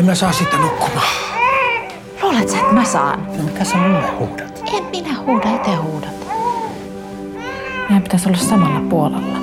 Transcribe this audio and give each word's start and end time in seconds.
En 0.00 0.06
mä 0.06 0.14
saa 0.14 0.32
sitä 0.32 0.56
nukkumaan. 0.56 1.08
Luulet 2.22 2.48
sä, 2.48 2.58
että 2.58 2.72
mä 2.72 2.84
saan? 2.84 3.26
No 3.36 3.42
mitä 3.44 3.64
sä 3.64 3.76
mulle 3.76 4.10
huudat? 4.18 4.62
En 4.74 4.84
minä 4.84 5.20
huuda, 5.26 5.56
itse 5.56 5.74
huudat. 5.74 6.10
Meidän 7.88 8.02
pitäisi 8.02 8.28
olla 8.28 8.38
samalla 8.38 8.80
puolella. 8.90 9.38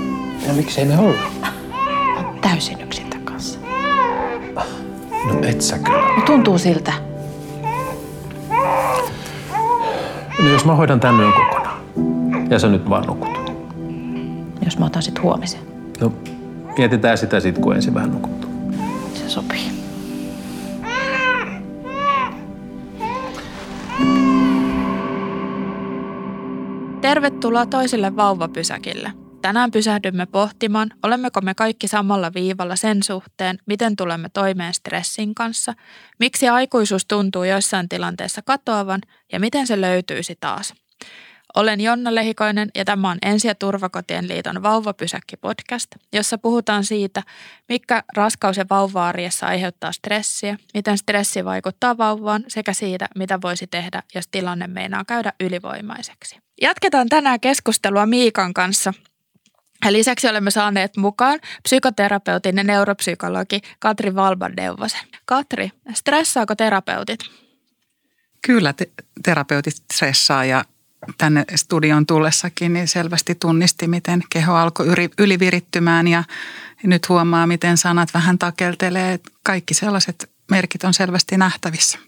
Ja 0.48 0.54
miksei 0.54 0.86
ne 0.86 1.00
olla? 1.00 1.48
On 2.18 2.40
täysin 2.42 2.82
yksin 2.82 3.10
tämän 3.10 3.26
kanssa. 3.26 3.60
No 5.26 5.40
et 5.44 5.62
sä 5.62 5.80
kyllä. 5.80 6.16
No 6.18 6.22
tuntuu 6.26 6.58
siltä. 6.58 6.94
No 10.40 10.50
jos 10.50 10.66
mä 10.66 10.76
hoidan 10.76 11.00
tän 11.00 11.20
yön 11.20 11.34
kokonaan. 11.34 11.78
Ja 12.50 12.60
sä 12.60 12.68
nyt 12.68 12.90
vaan 12.90 13.08
nukut. 13.08 13.52
Jos 14.66 14.78
mä 14.78 14.86
otan 14.86 15.04
sit 15.04 15.22
huomisen. 15.22 15.62
No 16.02 16.14
mietitään 16.78 17.18
sitä 17.18 17.40
sit, 17.40 17.58
kun 17.58 17.76
ensin 17.76 17.94
vähän 17.94 18.12
nukuttu. 18.12 18.48
Se 19.14 19.30
sopii. 19.30 19.67
Tervetuloa 27.28 27.66
toiselle 27.66 28.16
vauvapysäkille. 28.16 29.14
Tänään 29.42 29.72
pysähdymme 29.72 30.26
pohtimaan, 30.26 30.90
olemmeko 31.04 31.42
me 31.42 31.54
kaikki 31.54 31.88
samalla 31.88 32.34
viivalla 32.34 32.76
sen 32.76 33.04
suhteen, 33.04 33.60
miten 33.66 33.96
tulemme 33.96 34.30
toimeen 34.30 34.74
stressin 34.74 35.36
kanssa, 35.36 35.74
miksi 36.20 36.50
aikuisuus 36.50 37.06
tuntuu 37.06 37.44
joissain 37.44 37.90
tilanteissa 37.90 38.42
katoavan 38.42 39.02
ja 39.32 39.40
miten 39.40 39.68
se 39.68 39.82
löytyisi 39.82 40.38
taas. 40.40 40.74
Olen 41.56 41.82
Jonna 41.82 42.16
Lehikoinen 42.16 42.70
ja 42.76 42.86
tämä 42.86 43.10
on 43.12 43.18
Ensi- 43.22 43.48
ja 43.48 43.56
Turvakotien 43.56 44.28
liiton 44.28 44.64
Vauvapysäkki-podcast, 44.64 45.88
jossa 46.14 46.38
puhutaan 46.38 46.84
siitä, 46.84 47.24
mikä 47.70 48.04
raskaus- 48.16 48.58
ja 48.58 48.66
vauva-arjessa 48.70 49.48
aiheuttaa 49.48 49.92
stressiä, 49.92 50.58
miten 50.74 50.98
stressi 50.98 51.46
vaikuttaa 51.46 51.98
vauvaan 51.98 52.44
sekä 52.48 52.74
siitä, 52.74 53.08
mitä 53.16 53.40
voisi 53.42 53.68
tehdä, 53.68 54.04
jos 54.16 54.28
tilanne 54.28 54.68
meinaa 54.68 55.06
käydä 55.06 55.34
ylivoimaiseksi. 55.40 56.47
Jatketaan 56.62 57.10
tänään 57.10 57.40
keskustelua 57.40 58.06
Miikan 58.06 58.54
kanssa. 58.54 58.94
Lisäksi 59.90 60.28
olemme 60.28 60.52
saaneet 60.52 60.98
mukaan 60.98 61.40
psykoterapeutin 61.64 62.58
ja 62.58 62.64
neuropsykologi 62.64 63.62
Katri 63.80 64.16
Valban-Neuvosen. 64.16 65.08
Katri, 65.26 65.72
stressaako 65.94 66.56
terapeutit? 66.56 67.20
Kyllä 68.42 68.74
te- 68.74 68.92
terapeutit 69.24 69.76
stressaa 69.94 70.46
ja 70.46 70.66
tänne 71.18 71.46
studion 71.56 72.06
tullessakin 72.06 72.74
niin 72.74 72.88
selvästi 72.88 73.36
tunnisti, 73.36 73.88
miten 73.88 74.24
keho 74.30 74.54
alkoi 74.54 74.88
ylivirittymään 75.20 76.08
ja 76.08 76.24
nyt 76.84 77.10
huomaa, 77.10 77.48
miten 77.48 77.78
sanat 77.78 78.14
vähän 78.14 78.38
takeltelee. 78.38 79.20
Kaikki 79.44 79.74
sellaiset 79.74 80.30
merkit 80.52 80.84
on 80.84 80.94
selvästi 80.94 81.38
nähtävissä. 81.38 82.00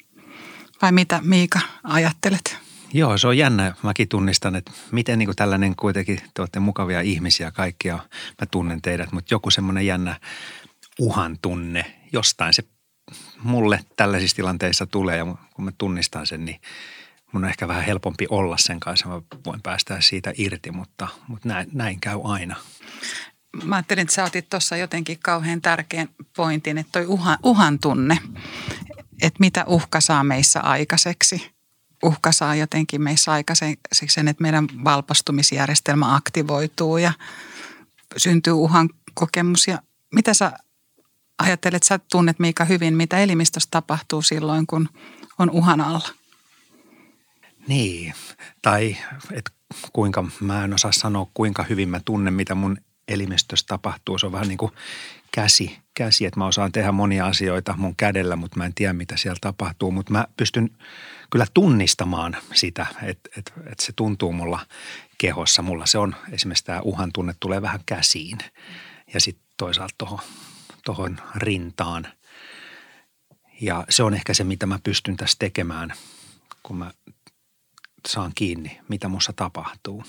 Vai 0.82 0.92
mitä 0.92 1.20
Miika 1.24 1.60
ajattelet? 1.84 2.69
Joo, 2.94 3.18
se 3.18 3.28
on 3.28 3.38
jännä. 3.38 3.76
Mäkin 3.84 4.08
tunnistan, 4.08 4.56
että 4.56 4.72
miten 4.92 5.20
niin 5.20 5.28
kuin 5.28 5.36
tällainen 5.36 5.76
kuitenkin, 5.76 6.20
te 6.34 6.42
olette 6.42 6.60
mukavia 6.60 7.02
ihmisiä 7.02 7.52
kaikkia, 7.52 8.00
mä 8.42 8.46
tunnen 8.52 8.82
teidät, 8.82 9.12
mutta 9.12 9.34
joku 9.34 9.50
semmoinen 9.50 9.86
jännä 9.86 10.20
uhan 11.00 11.38
tunne, 11.42 11.96
jostain 12.14 12.54
se 12.54 12.64
mulle 13.44 13.80
tällaisissa 13.96 14.36
tilanteissa 14.36 14.86
tulee 14.86 15.18
ja 15.18 15.26
kun 15.54 15.66
mä 15.66 15.72
tunnistan 15.78 16.28
sen, 16.28 16.46
niin 16.46 16.62
mun 17.32 17.44
on 17.44 17.50
ehkä 17.50 17.68
vähän 17.68 17.84
helpompi 17.84 18.26
olla 18.30 18.58
sen 18.58 18.80
kanssa. 18.80 19.10
Mä 19.10 19.22
voin 19.46 19.62
päästä 19.62 20.02
siitä 20.02 20.34
irti, 20.38 20.72
mutta, 20.72 21.08
mutta 21.28 21.48
näin, 21.48 21.70
näin 21.74 22.00
käy 22.00 22.20
aina. 22.24 22.56
Mä 23.64 23.76
ajattelin, 23.76 24.02
että 24.02 24.14
sä 24.14 24.24
otit 24.24 24.50
tuossa 24.50 24.78
jotenkin 24.78 25.20
kauhean 25.24 25.62
tärkeän 25.62 26.10
pointin, 26.36 26.78
että 26.78 26.92
toi 26.92 27.06
uhan, 27.06 27.38
uhan 27.44 27.80
tunne, 27.80 28.18
että 29.22 29.40
mitä 29.40 29.64
uhka 29.68 30.02
saa 30.02 30.24
meissä 30.24 30.62
aikaiseksi. 30.62 31.59
Uhka 32.04 32.32
saa 32.32 32.56
jotenkin 32.56 33.02
meissä 33.02 33.32
aikaiseksi 33.32 34.08
sen, 34.08 34.28
että 34.28 34.42
meidän 34.42 34.68
valpostumisjärjestelmä 34.84 36.16
aktivoituu 36.16 36.98
ja 36.98 37.14
syntyy 38.18 38.54
uhan 38.54 38.90
kokemus. 39.14 39.68
Ja 39.68 39.80
mitä 40.16 40.34
sä 40.34 40.52
ajattelet, 41.40 41.84
sä 41.84 42.00
tunnet 42.12 42.40
Miika 42.40 42.66
hyvin, 42.66 42.94
mitä 42.94 43.18
elimistössä 43.18 43.70
tapahtuu 43.72 44.22
silloin, 44.22 44.68
kun 44.68 44.90
on 45.40 45.50
uhan 45.50 45.82
alla? 45.82 46.10
Niin, 47.68 48.14
tai 48.62 48.98
et 49.32 49.52
kuinka, 49.94 50.26
mä 50.40 50.64
en 50.64 50.74
osaa 50.74 50.92
sanoa 50.92 51.28
kuinka 51.34 51.64
hyvin 51.64 51.90
mä 51.90 52.00
tunnen, 52.06 52.34
mitä 52.34 52.56
mun 52.56 52.78
elimistössä 53.08 53.66
tapahtuu. 53.68 54.18
Se 54.18 54.26
on 54.26 54.32
vähän 54.32 54.48
niin 54.48 54.58
kuin 54.58 54.72
käsi, 55.32 55.80
käsi, 55.94 56.26
että 56.26 56.40
mä 56.40 56.46
osaan 56.46 56.72
tehdä 56.72 56.92
monia 56.92 57.26
asioita 57.26 57.74
mun 57.78 57.96
kädellä, 57.96 58.36
mutta 58.36 58.58
mä 58.58 58.66
en 58.66 58.74
tiedä, 58.74 58.94
mitä 58.94 59.18
siellä 59.18 59.38
tapahtuu. 59.42 59.92
Mutta 59.92 60.12
mä 60.12 60.28
pystyn 60.38 60.70
kyllä 61.30 61.46
tunnistamaan 61.54 62.38
sitä, 62.54 62.86
että, 63.04 63.30
että, 63.38 63.52
että 63.58 63.86
se 63.86 63.94
tuntuu 63.96 64.34
mulla 64.34 64.60
kehossa. 65.18 65.62
Mulla 65.62 65.86
se 65.86 65.98
on, 65.98 66.16
esimerkiksi 66.32 66.66
tämä 66.66 66.82
uhan 66.82 67.12
tunne 67.14 67.36
tulee 67.40 67.62
vähän 67.62 67.80
käsiin 67.86 68.38
ja 69.14 69.20
sitten 69.22 69.46
toisaalta 69.58 69.96
tuohon 69.98 70.20
tohon 70.86 71.18
rintaan. 71.36 72.08
Ja 73.62 73.86
se 73.90 74.04
on 74.04 74.14
ehkä 74.14 74.34
se, 74.34 74.44
mitä 74.44 74.66
mä 74.66 74.80
pystyn 74.84 75.18
tässä 75.18 75.36
tekemään, 75.40 75.94
kun 76.64 76.78
mä 76.78 76.92
saan 78.08 78.32
kiinni, 78.36 78.80
mitä 78.88 79.08
mussa 79.08 79.34
tapahtuu. 79.34 80.04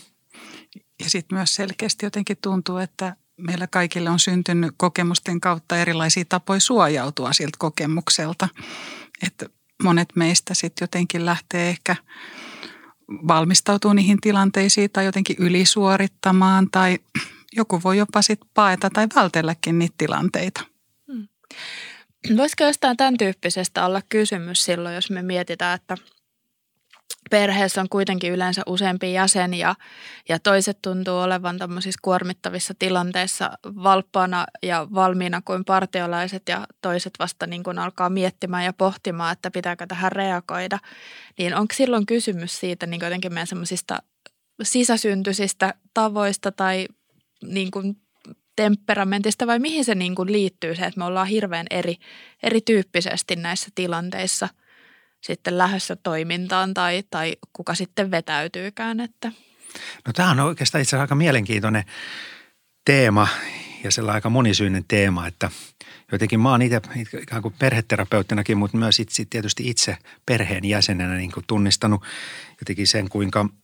Ja 0.75 1.11
sitten 1.11 1.39
myös 1.39 1.55
selkeästi 1.55 2.07
jotenkin 2.07 2.37
tuntuu, 2.43 2.77
että 2.77 3.17
meillä 3.41 3.67
kaikille 3.67 4.11
on 4.11 4.19
syntynyt 4.19 4.75
kokemusten 4.77 5.41
kautta 5.41 5.77
erilaisia 5.77 6.25
tapoja 6.29 6.61
suojautua 6.61 7.33
siltä 7.33 7.57
kokemukselta. 7.59 8.49
Että 9.27 9.47
monet 9.83 10.09
meistä 10.15 10.55
sitten 10.55 10.85
jotenkin 10.85 11.27
lähtee 11.27 11.69
ehkä 11.69 11.97
valmistautuu 13.11 13.93
niihin 13.93 14.21
tilanteisiin 14.21 14.91
tai 14.91 15.05
jotenkin 15.05 15.37
ylisuorittamaan 15.39 16.71
tai 16.71 16.99
joku 17.53 17.81
voi 17.85 17.99
jopa 17.99 18.23
sitten 18.23 18.51
paeta 18.55 18.91
tai 18.91 19.07
vältelläkin 19.15 19.79
niitä 19.79 19.95
tilanteita. 19.99 20.61
Voisiko 22.37 22.65
jostain 22.65 22.97
tämän 22.97 23.17
tyyppisestä 23.17 23.87
olla 23.87 24.03
kysymys 24.09 24.65
silloin, 24.65 24.95
jos 24.95 25.11
me 25.11 25.23
mietitään, 25.23 25.75
että 25.75 25.97
perheessä 27.31 27.81
on 27.81 27.89
kuitenkin 27.89 28.33
yleensä 28.33 28.63
useampi 28.67 29.13
jäsen 29.13 29.55
ja, 29.55 29.75
ja 30.29 30.39
toiset 30.39 30.79
tuntuu 30.83 31.19
olevan 31.19 31.59
tämmöisissä 31.59 32.01
kuormittavissa 32.03 32.75
tilanteissa 32.79 33.51
valppaana 33.65 34.47
ja 34.63 34.87
valmiina 34.95 35.43
kuin 35.45 35.65
partiolaiset 35.65 36.43
ja 36.49 36.67
toiset 36.81 37.13
vasta 37.19 37.47
niin 37.47 37.63
kuin 37.63 37.79
alkaa 37.79 38.11
miettimään 38.11 38.65
ja 38.65 38.73
pohtimaan, 38.73 39.33
että 39.33 39.51
pitääkö 39.51 39.87
tähän 39.87 40.13
reagoida. 40.13 40.79
Niin 41.39 41.55
onko 41.55 41.75
silloin 41.75 42.07
kysymys 42.07 42.61
siitä 42.61 42.87
niin 42.87 43.01
jotenkin 43.03 43.35
meidän 43.35 43.47
semmoisista 43.47 43.99
sisäsyntyisistä 44.63 45.75
tavoista 45.95 46.53
tai 46.53 46.89
niin 47.43 47.71
kuin 47.71 47.97
temperamentista 48.57 49.47
vai 49.47 49.59
mihin 49.59 49.85
se 49.85 49.95
niin 49.95 50.15
kuin 50.15 50.33
liittyy 50.33 50.75
se, 50.75 50.85
että 50.85 50.99
me 50.99 51.05
ollaan 51.05 51.27
hirveän 51.27 51.67
eri, 51.71 51.97
erityyppisesti 52.43 53.37
näissä 53.37 53.69
tilanteissa 53.75 54.49
sitten 55.21 55.59
lähdössä 55.59 55.97
toimintaan 55.97 56.75
tai, 56.75 57.03
tai 57.11 57.37
kuka 57.53 57.75
sitten 57.75 58.11
vetäytyykään. 58.11 59.01
Että. 59.01 59.33
No 60.07 60.13
tämä 60.13 60.31
on 60.31 60.41
oikeastaan 60.41 60.83
itse 60.83 60.89
asiassa 60.89 61.03
aika 61.03 61.15
mielenkiintoinen 61.15 61.85
teema 62.85 63.29
ja 63.85 63.91
sellainen 63.91 64.15
aika 64.15 64.31
monisyinen 64.31 64.85
teema, 64.89 65.27
että 65.27 65.51
jotenkin 66.13 66.41
mä 66.41 66.51
oon 66.51 66.63
itse 66.63 66.81
ikään 67.23 67.43
kuin 67.43 67.55
perheterapeuttinakin, 67.59 68.59
mutta 68.59 68.77
myös 68.77 69.01
itse, 69.01 69.25
tietysti 69.31 69.71
itse 69.71 69.97
perheen 70.27 70.65
jäsenenä 70.65 71.15
niin 71.15 71.33
kuin 71.33 71.45
tunnistanut 71.47 72.05
jotenkin 72.61 72.87
sen, 72.87 73.09
kuinka– 73.09 73.47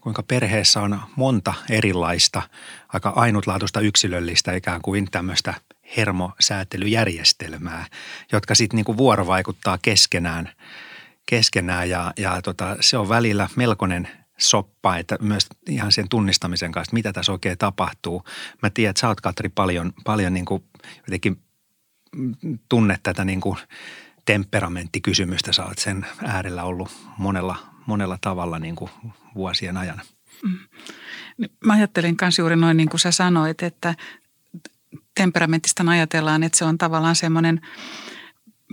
kuinka 0.00 0.22
perheessä 0.22 0.80
on 0.80 1.00
monta 1.16 1.54
erilaista, 1.70 2.42
aika 2.88 3.12
ainutlaatuista 3.16 3.80
yksilöllistä 3.80 4.52
ikään 4.52 4.82
kuin 4.82 5.08
tämmöistä 5.10 5.54
hermosäätelyjärjestelmää, 5.96 7.86
jotka 8.32 8.54
sitten 8.54 8.76
niinku 8.76 8.96
vuorovaikuttaa 8.96 9.78
keskenään, 9.82 10.52
keskenään 11.26 11.90
ja, 11.90 12.12
ja 12.16 12.42
tota, 12.42 12.76
se 12.80 12.98
on 12.98 13.08
välillä 13.08 13.48
melkoinen 13.56 14.08
soppa, 14.38 14.96
että 14.96 15.16
myös 15.20 15.46
ihan 15.68 15.92
sen 15.92 16.08
tunnistamisen 16.08 16.72
kanssa, 16.72 16.94
mitä 16.94 17.12
tässä 17.12 17.32
oikein 17.32 17.58
tapahtuu. 17.58 18.24
Mä 18.62 18.70
tiedän, 18.70 18.90
että 18.90 19.00
sä 19.00 19.08
oot 19.08 19.20
Katri 19.20 19.48
paljon, 19.48 19.92
paljon 20.04 20.34
niin 20.34 20.44
kuin 20.44 20.64
jotenkin 21.06 21.42
tunnet 22.68 23.00
tätä 23.02 23.24
niin 23.24 23.40
kuin 23.40 23.58
temperamenttikysymystä. 24.24 25.52
Sä 25.52 25.64
oot 25.64 25.78
sen 25.78 26.06
äärellä 26.24 26.64
ollut 26.64 26.90
monella, 27.18 27.56
monella 27.86 28.18
tavalla 28.20 28.58
niin 28.58 28.76
kuin 28.76 28.90
vuosien 29.34 29.76
ajan. 29.76 30.00
Mm. 30.42 30.58
Mä 31.64 31.72
ajattelin 31.72 32.16
myös 32.20 32.38
juuri 32.38 32.56
noin 32.56 32.76
niin 32.76 32.88
kuin 32.88 33.00
sä 33.00 33.10
sanoit, 33.10 33.62
että 33.62 33.94
temperamentista 35.14 35.84
ajatellaan, 35.88 36.42
että 36.42 36.58
se 36.58 36.64
on 36.64 36.78
tavallaan 36.78 37.16
semmoinen 37.16 37.60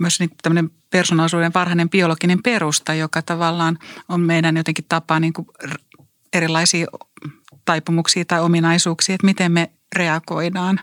myös 0.00 0.20
niin 0.20 0.30
tämmöinen 0.42 0.70
persoonallisuuden 0.90 1.54
varhainen 1.54 1.90
biologinen 1.90 2.42
perusta, 2.42 2.94
joka 2.94 3.22
tavallaan 3.22 3.78
on 4.08 4.20
meidän 4.20 4.56
jotenkin 4.56 4.84
tapa 4.88 5.20
niin 5.20 5.32
kuin 5.32 5.48
erilaisia 6.32 6.86
taipumuksia 7.64 8.24
tai 8.24 8.40
ominaisuuksia, 8.40 9.14
että 9.14 9.26
miten 9.26 9.52
me 9.52 9.70
reagoidaan. 9.96 10.80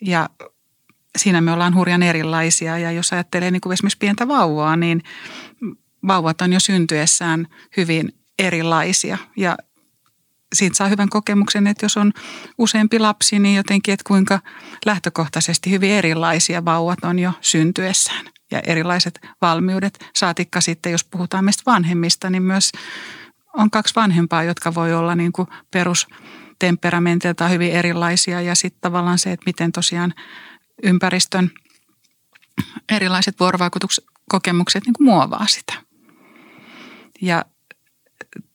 Ja 0.00 0.30
siinä 1.18 1.40
me 1.40 1.52
ollaan 1.52 1.74
hurjan 1.74 2.02
erilaisia 2.02 2.78
ja 2.78 2.92
jos 2.92 3.12
ajattelee 3.12 3.50
niin 3.50 3.60
kuin 3.60 3.72
esimerkiksi 3.72 3.98
pientä 3.98 4.28
vauvaa, 4.28 4.76
niin 4.76 5.02
vauvat 6.06 6.40
on 6.40 6.52
jo 6.52 6.60
syntyessään 6.60 7.46
hyvin 7.76 8.12
erilaisia 8.38 9.18
ja 9.36 9.56
siitä 10.54 10.76
saa 10.76 10.88
hyvän 10.88 11.08
kokemuksen, 11.08 11.66
että 11.66 11.84
jos 11.84 11.96
on 11.96 12.12
useampi 12.58 12.98
lapsi, 12.98 13.38
niin 13.38 13.56
jotenkin, 13.56 13.94
että 13.94 14.04
kuinka 14.06 14.40
lähtökohtaisesti 14.86 15.70
hyvin 15.70 15.90
erilaisia 15.90 16.64
vauvat 16.64 17.04
on 17.04 17.18
jo 17.18 17.32
syntyessään 17.40 18.26
ja 18.50 18.60
erilaiset 18.66 19.20
valmiudet. 19.42 20.10
Saatikka 20.16 20.60
sitten, 20.60 20.92
jos 20.92 21.04
puhutaan 21.04 21.44
meistä 21.44 21.62
vanhemmista, 21.66 22.30
niin 22.30 22.42
myös 22.42 22.72
on 23.56 23.70
kaksi 23.70 23.94
vanhempaa, 23.96 24.42
jotka 24.42 24.74
voi 24.74 24.94
olla 24.94 25.14
niin 25.14 25.32
kuin 25.32 25.48
perustemperamentilta 25.70 27.48
hyvin 27.48 27.72
erilaisia 27.72 28.40
ja 28.40 28.54
sitten 28.54 28.80
tavallaan 28.80 29.18
se, 29.18 29.32
että 29.32 29.44
miten 29.46 29.72
tosiaan 29.72 30.14
ympäristön 30.82 31.50
erilaiset 32.88 33.40
vuorovaikutuskokemukset 33.40 34.84
niin 34.84 34.94
kuin 34.94 35.04
muovaa 35.04 35.46
sitä. 35.46 35.74
Ja 37.20 37.44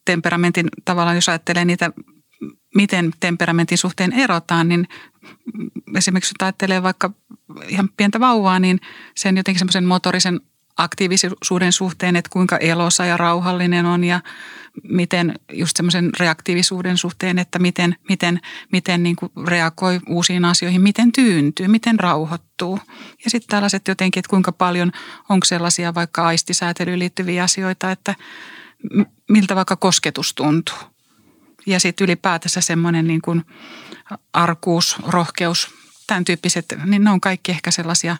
temperamentin 0.05 0.67
tavallaan, 0.85 1.17
jos 1.17 1.29
ajattelee 1.29 1.65
niitä, 1.65 1.91
miten 2.75 3.11
temperamentin 3.19 3.77
suhteen 3.77 4.13
erotaan, 4.13 4.69
niin 4.69 4.87
esimerkiksi 5.95 6.33
jos 6.39 6.45
ajattelee 6.45 6.83
vaikka 6.83 7.11
ihan 7.67 7.89
pientä 7.97 8.19
vauvaa, 8.19 8.59
niin 8.59 8.79
sen 9.15 9.37
jotenkin 9.37 9.59
semmoisen 9.59 9.85
motorisen 9.85 10.41
aktiivisuuden 10.77 11.71
suhteen, 11.71 12.15
että 12.15 12.29
kuinka 12.29 12.57
elosa 12.57 13.05
ja 13.05 13.17
rauhallinen 13.17 13.85
on 13.85 14.03
ja 14.03 14.21
miten 14.83 15.39
just 15.53 15.77
semmoisen 15.77 16.09
reaktiivisuuden 16.19 16.97
suhteen, 16.97 17.39
että 17.39 17.59
miten, 17.59 17.95
miten, 18.09 18.39
miten 18.71 19.03
niin 19.03 19.15
kuin 19.15 19.31
reagoi 19.47 19.99
uusiin 20.09 20.45
asioihin, 20.45 20.81
miten 20.81 21.11
tyyntyy, 21.11 21.67
miten 21.67 21.99
rauhoittuu. 21.99 22.79
Ja 23.23 23.29
sitten 23.29 23.49
tällaiset 23.49 23.87
jotenkin, 23.87 24.19
että 24.19 24.29
kuinka 24.29 24.51
paljon 24.51 24.91
onko 25.29 25.45
sellaisia 25.45 25.93
vaikka 25.93 26.27
aistisäätelyyn 26.27 26.99
liittyviä 26.99 27.43
asioita, 27.43 27.91
että 27.91 28.15
miltä 29.29 29.55
vaikka 29.55 29.75
kosketus 29.75 30.33
tuntuu. 30.33 30.77
Ja 31.65 31.79
sitten 31.79 32.05
ylipäätänsä 32.05 32.61
semmoinen 32.61 33.07
niin 33.07 33.21
kuin 33.21 33.41
arkuus, 34.33 34.95
rohkeus, 35.07 35.67
tämän 36.07 36.25
tyyppiset, 36.25 36.65
niin 36.85 37.03
ne 37.03 37.11
on 37.11 37.21
kaikki 37.21 37.51
ehkä 37.51 37.71
sellaisia 37.71 38.17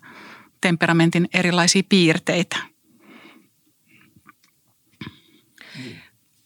temperamentin 0.62 1.30
erilaisia 1.34 1.84
piirteitä. 1.90 2.58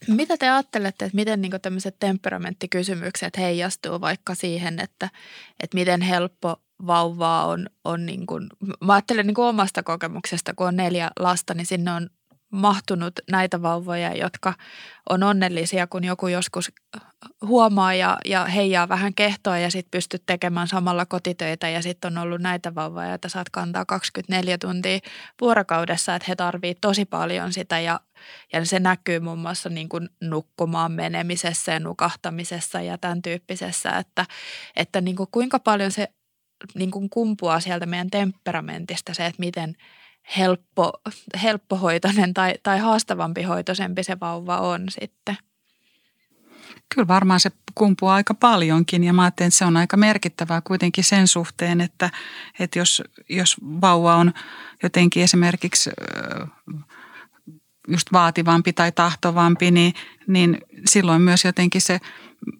Mitä 0.07 0.37
te 0.37 0.49
ajattelette, 0.49 1.05
että 1.05 1.15
miten 1.15 1.41
niin 1.41 1.51
tämmöiset 1.61 1.95
temperamenttikysymykset 1.99 3.37
heijastuu 3.37 4.01
vaikka 4.01 4.35
siihen, 4.35 4.79
että, 4.79 5.09
että 5.59 5.75
miten 5.75 6.01
helppo 6.01 6.61
vauvaa 6.87 7.45
on, 7.45 7.69
on 7.83 8.05
niin 8.05 8.25
kuin, 8.25 8.49
mä 8.83 8.93
ajattelen 8.93 9.27
niin 9.27 9.35
kuin 9.35 9.45
omasta 9.45 9.83
kokemuksesta, 9.83 10.53
kun 10.53 10.67
on 10.67 10.75
neljä 10.75 11.11
lasta, 11.19 11.53
niin 11.53 11.65
sinne 11.65 11.91
on 11.91 12.09
mahtunut 12.51 13.13
näitä 13.31 13.61
vauvoja, 13.61 14.15
jotka 14.15 14.53
on 15.09 15.23
onnellisia, 15.23 15.87
kun 15.87 16.03
joku 16.03 16.27
joskus 16.27 16.71
huomaa 17.41 17.93
ja, 17.93 18.17
ja 18.25 18.45
heijaa 18.45 18.89
vähän 18.89 19.13
kehtoa 19.13 19.57
ja 19.57 19.71
sitten 19.71 19.91
pystyt 19.91 20.23
tekemään 20.25 20.67
samalla 20.67 21.05
kotitöitä. 21.05 21.69
Ja 21.69 21.81
sitten 21.81 22.17
on 22.17 22.23
ollut 22.23 22.41
näitä 22.41 22.75
vauvoja, 22.75 23.13
että 23.13 23.29
saat 23.29 23.49
kantaa 23.49 23.85
24 23.85 24.57
tuntia 24.57 24.99
vuorokaudessa, 25.41 26.15
että 26.15 26.25
he 26.27 26.35
tarvitsevat 26.35 26.81
tosi 26.81 27.05
paljon 27.05 27.53
sitä. 27.53 27.79
Ja, 27.79 27.99
ja 28.53 28.65
se 28.65 28.79
näkyy 28.79 29.19
muun 29.19 29.39
muassa 29.39 29.69
niin 29.69 29.89
kuin 29.89 30.09
nukkumaan 30.21 30.91
menemisessä 30.91 31.71
ja 31.71 31.79
nukahtamisessa 31.79 32.81
ja 32.81 32.97
tämän 32.97 33.21
tyyppisessä, 33.21 33.91
että, 33.91 34.25
että 34.75 35.01
niin 35.01 35.15
kuin 35.15 35.29
kuinka 35.31 35.59
paljon 35.59 35.91
se 35.91 36.07
niin 36.75 36.91
kuin 36.91 37.09
kumpuaa 37.09 37.59
sieltä 37.59 37.85
meidän 37.85 38.09
temperamentista 38.09 39.13
se, 39.13 39.25
että 39.25 39.39
miten– 39.39 39.75
helppo, 40.37 40.91
helppohoitoinen 41.43 42.33
tai, 42.33 42.55
tai 42.63 42.79
haastavampi 42.79 43.43
hoitoisempi 43.43 44.03
se 44.03 44.19
vauva 44.19 44.57
on 44.57 44.81
sitten? 44.89 45.37
Kyllä 46.95 47.07
varmaan 47.07 47.39
se 47.39 47.51
kumpuaa 47.75 48.15
aika 48.15 48.33
paljonkin 48.33 49.03
ja 49.03 49.13
mä 49.13 49.21
ajattelen, 49.21 49.47
että 49.47 49.57
se 49.57 49.65
on 49.65 49.77
aika 49.77 49.97
merkittävää 49.97 50.61
kuitenkin 50.61 51.03
sen 51.03 51.27
suhteen, 51.27 51.81
että, 51.81 52.09
että 52.59 52.79
jos, 52.79 53.03
jos 53.29 53.57
vauva 53.61 54.15
on 54.15 54.33
jotenkin 54.83 55.23
esimerkiksi 55.23 55.89
just 57.87 58.07
vaativampi 58.13 58.73
tai 58.73 58.91
tahtovampi, 58.91 59.71
niin, 59.71 59.93
niin 60.27 60.57
silloin 60.85 61.21
myös 61.21 61.45
jotenkin 61.45 61.81
se, 61.81 61.99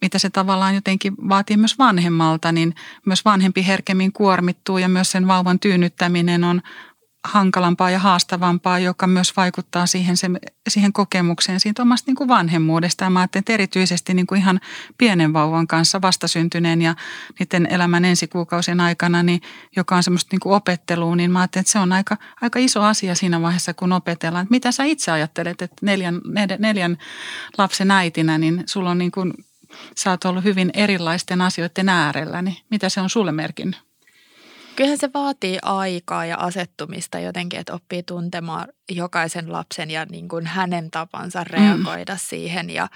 mitä 0.01 0.19
se 0.19 0.30
tavallaan 0.30 0.75
jotenkin 0.75 1.13
vaatii 1.30 1.57
myös 1.57 1.77
vanhemmalta, 1.77 2.51
niin 2.51 2.75
myös 3.06 3.25
vanhempi 3.25 3.68
herkemmin 3.68 4.13
kuormittuu 4.13 4.77
ja 4.77 4.89
myös 4.89 5.12
sen 5.12 5.27
vauvan 5.27 5.60
tyynnyttäminen 5.60 6.44
on, 6.44 6.62
hankalampaa 7.27 7.92
ja 7.92 8.00
haastavampaa, 8.00 8.80
joka 8.80 9.07
myös 9.07 9.38
vaikuttaa 9.38 9.86
siihen, 9.86 10.18
se, 10.18 10.27
siihen 10.69 10.94
kokemukseen 10.94 11.60
siitä 11.60 11.81
omasta 11.81 12.10
niin 12.10 12.16
kuin 12.16 12.27
vanhemmuudesta. 12.27 13.04
Ja 13.04 13.10
mä 13.10 13.19
ajattelen, 13.19 13.42
että 13.42 13.54
erityisesti 13.54 14.13
niin 14.13 14.27
kuin 14.27 14.42
ihan 14.42 14.60
pienen 14.98 15.33
vauvan 15.33 15.68
kanssa 15.68 16.01
vastasyntyneen 16.01 16.81
ja 16.81 16.95
niiden 17.39 17.68
elämän 17.69 18.06
ensikuukausien 18.06 18.80
aikana, 18.80 19.24
niin, 19.24 19.42
joka 19.75 19.95
on 19.95 20.04
semmoista 20.04 20.30
niin 20.31 20.39
kuin 20.39 20.56
opettelua, 20.56 21.16
niin 21.16 21.31
mä 21.31 21.39
ajattelen, 21.39 21.62
että 21.62 21.71
se 21.71 21.80
on 21.80 21.94
aika, 21.94 22.18
aika 22.42 22.60
iso 22.60 22.81
asia 22.81 23.16
siinä 23.16 23.42
vaiheessa, 23.42 23.74
kun 23.74 23.94
opetellaan. 23.94 24.44
Että 24.44 24.54
mitä 24.54 24.72
sä 24.72 24.83
itse 24.83 25.12
ajattelet, 25.12 25.62
että 25.62 25.86
neljän, 25.86 26.22
neljän 26.60 26.98
lapsen 27.57 27.92
äitinä, 27.92 28.38
niin 28.38 28.63
sulla 28.65 28.92
on 28.92 28.98
niin 28.98 29.12
kuin, 29.12 29.33
sä 29.98 30.10
oot 30.10 30.25
ollut 30.25 30.44
hyvin 30.44 30.72
erilaisten 30.74 31.42
asioiden 31.42 31.89
äärellä, 31.89 32.42
niin 32.42 32.57
mitä 32.72 32.89
se 32.89 33.01
on 33.01 33.10
sulle 33.10 33.31
merkinnyt? 33.31 33.88
Kyllähän 34.80 34.98
se 34.98 35.10
vaatii 35.14 35.58
aikaa 35.62 36.26
ja 36.26 36.38
asettumista 36.38 37.20
jotenkin, 37.20 37.60
että 37.60 37.74
oppii 37.74 38.04
tuntemaan 38.04 38.68
jokaisen 38.92 39.52
lapsen 39.52 39.92
ja 39.92 40.06
niin 40.06 40.28
kuin 40.28 40.46
hänen 40.46 40.92
tapansa 40.92 41.40
mm. 41.40 41.46
reagoida 41.50 42.14
mm. 42.14 42.20
siihen. 42.20 42.70
Ja, 42.70 42.88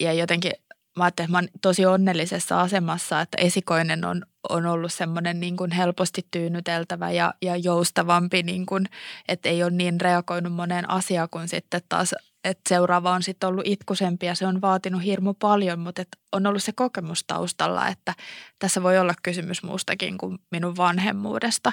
ja 0.00 0.12
jotenkin 0.12 0.52
mä 0.96 1.04
ajattelin, 1.04 1.26
että 1.26 1.32
mä 1.32 1.38
olen 1.38 1.50
tosi 1.62 1.86
onnellisessa 1.86 2.60
asemassa, 2.60 3.20
että 3.20 3.38
esikoinen 3.40 4.04
on, 4.04 4.22
on 4.48 4.66
ollut 4.66 4.92
semmoinen 4.92 5.40
niin 5.40 5.56
kuin 5.56 5.70
helposti 5.70 6.26
tyynnyteltävä 6.30 7.10
ja, 7.10 7.34
ja 7.42 7.56
joustavampi, 7.56 8.42
niin 8.42 8.66
kuin, 8.66 8.86
että 9.28 9.48
ei 9.48 9.62
ole 9.62 9.70
niin 9.70 10.00
reagoinut 10.00 10.52
moneen 10.52 10.90
asiaan 10.90 11.28
kuin 11.30 11.48
sitten 11.48 11.82
taas 11.88 12.14
että 12.44 12.68
seuraava 12.68 13.12
on 13.12 13.22
sitten 13.22 13.48
ollut 13.48 13.66
itkusempi 13.66 14.26
ja 14.26 14.34
se 14.34 14.46
on 14.46 14.60
vaatinut 14.60 15.04
hirmu 15.04 15.34
paljon, 15.34 15.78
mutta 15.78 16.02
et 16.02 16.08
on 16.32 16.46
ollut 16.46 16.62
se 16.62 16.72
kokemus 16.72 17.24
taustalla, 17.24 17.88
että 17.88 18.14
tässä 18.58 18.82
voi 18.82 18.98
olla 18.98 19.14
kysymys 19.22 19.62
muustakin 19.62 20.18
kuin 20.18 20.38
minun 20.50 20.76
vanhemmuudesta. 20.76 21.72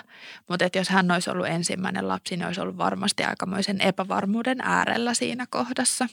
Mutta 0.49 0.69
jos 0.75 0.89
hän 0.89 1.11
olisi 1.11 1.29
ollut 1.29 1.47
ensimmäinen 1.47 2.07
lapsi, 2.07 2.37
niin 2.37 2.47
olisi 2.47 2.61
ollut 2.61 2.77
varmasti 2.77 3.23
aikamoisen 3.23 3.81
epävarmuuden 3.81 4.61
äärellä 4.61 5.13
siinä 5.13 5.45
kohdassa. 5.49 6.07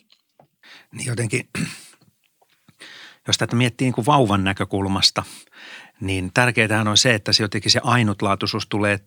Niin 0.93 1.07
jotenkin, 1.07 1.49
jos 3.27 3.39
tätä 3.39 3.57
miettii 3.57 3.85
niin 3.85 3.95
kuin 3.95 4.07
vauvan 4.07 4.45
näkökulmasta, 4.45 5.23
niin 6.01 6.31
tärkeää 6.35 6.85
on 6.91 6.97
se, 6.97 7.15
että 7.15 7.33
se 7.33 7.43
jotenkin 7.43 7.71
se 7.71 7.81
ainutlaatuisuus 7.85 8.67
tulee 8.67 9.01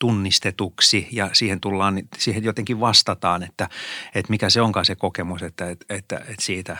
tunnistetuksi 0.00 1.08
ja 1.12 1.30
siihen 1.32 1.60
tullaan, 1.60 2.02
siihen 2.18 2.44
jotenkin 2.44 2.80
vastataan, 2.80 3.42
että, 3.42 3.68
että 4.14 4.30
mikä 4.30 4.50
se 4.50 4.60
onkaan 4.60 4.84
se 4.84 4.94
kokemus, 4.94 5.42
että, 5.42 5.70
että, 5.70 5.94
että, 5.94 6.16
että 6.16 6.44
siitä 6.44 6.76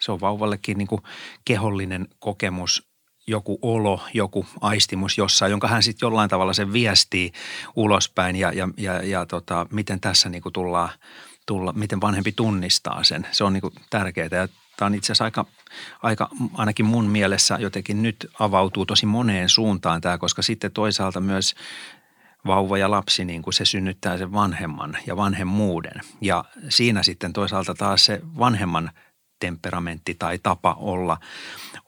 se 0.00 0.12
on 0.12 0.20
vauvallekin 0.20 0.78
niin 0.78 0.88
kuin 0.88 1.02
kehollinen 1.44 2.08
kokemus, 2.18 2.88
joku 3.26 3.58
olo, 3.62 4.00
joku 4.14 4.46
aistimus 4.60 5.18
jossain, 5.18 5.50
jonka 5.50 5.68
hän 5.68 5.82
sitten 5.82 6.06
jollain 6.06 6.30
tavalla 6.30 6.52
sen 6.52 6.72
viestii 6.72 7.32
ulospäin 7.76 8.36
ja, 8.36 8.52
ja, 8.52 8.68
ja, 8.76 9.02
ja 9.02 9.26
tota, 9.26 9.66
miten 9.70 10.00
tässä 10.00 10.28
niin 10.28 10.42
kuin 10.42 10.52
tullaan, 10.52 10.88
tulla, 11.46 11.72
miten 11.72 12.00
vanhempi 12.00 12.32
tunnistaa 12.32 13.04
sen. 13.04 13.26
Se 13.32 13.44
on 13.44 13.52
niin 13.52 13.60
kuin 13.60 13.74
tärkeää 13.90 14.28
ja 14.32 14.48
tämä 14.76 14.86
on 14.86 14.94
itse 14.94 15.06
asiassa 15.06 15.24
aika, 15.24 15.46
aika, 16.02 16.28
ainakin 16.54 16.86
mun 16.86 17.06
mielessä 17.06 17.56
jotenkin 17.60 18.02
nyt 18.02 18.30
avautuu 18.40 18.86
tosi 18.86 19.06
moneen 19.06 19.48
suuntaan 19.48 20.00
tämä, 20.00 20.18
koska 20.18 20.42
sitten 20.42 20.72
toisaalta 20.72 21.20
myös 21.20 21.54
vauva 22.46 22.78
ja 22.78 22.90
lapsi, 22.90 23.24
niin 23.24 23.42
kuin 23.42 23.54
se 23.54 23.64
synnyttää 23.64 24.18
sen 24.18 24.32
vanhemman 24.32 24.96
ja 25.06 25.16
vanhemmuuden. 25.16 26.00
Ja 26.20 26.44
siinä 26.68 27.02
sitten 27.02 27.32
toisaalta 27.32 27.74
taas 27.74 28.04
se 28.04 28.20
vanhemman 28.38 28.90
temperamentti 29.38 30.14
tai 30.18 30.38
tapa 30.38 30.76
olla, 30.78 31.18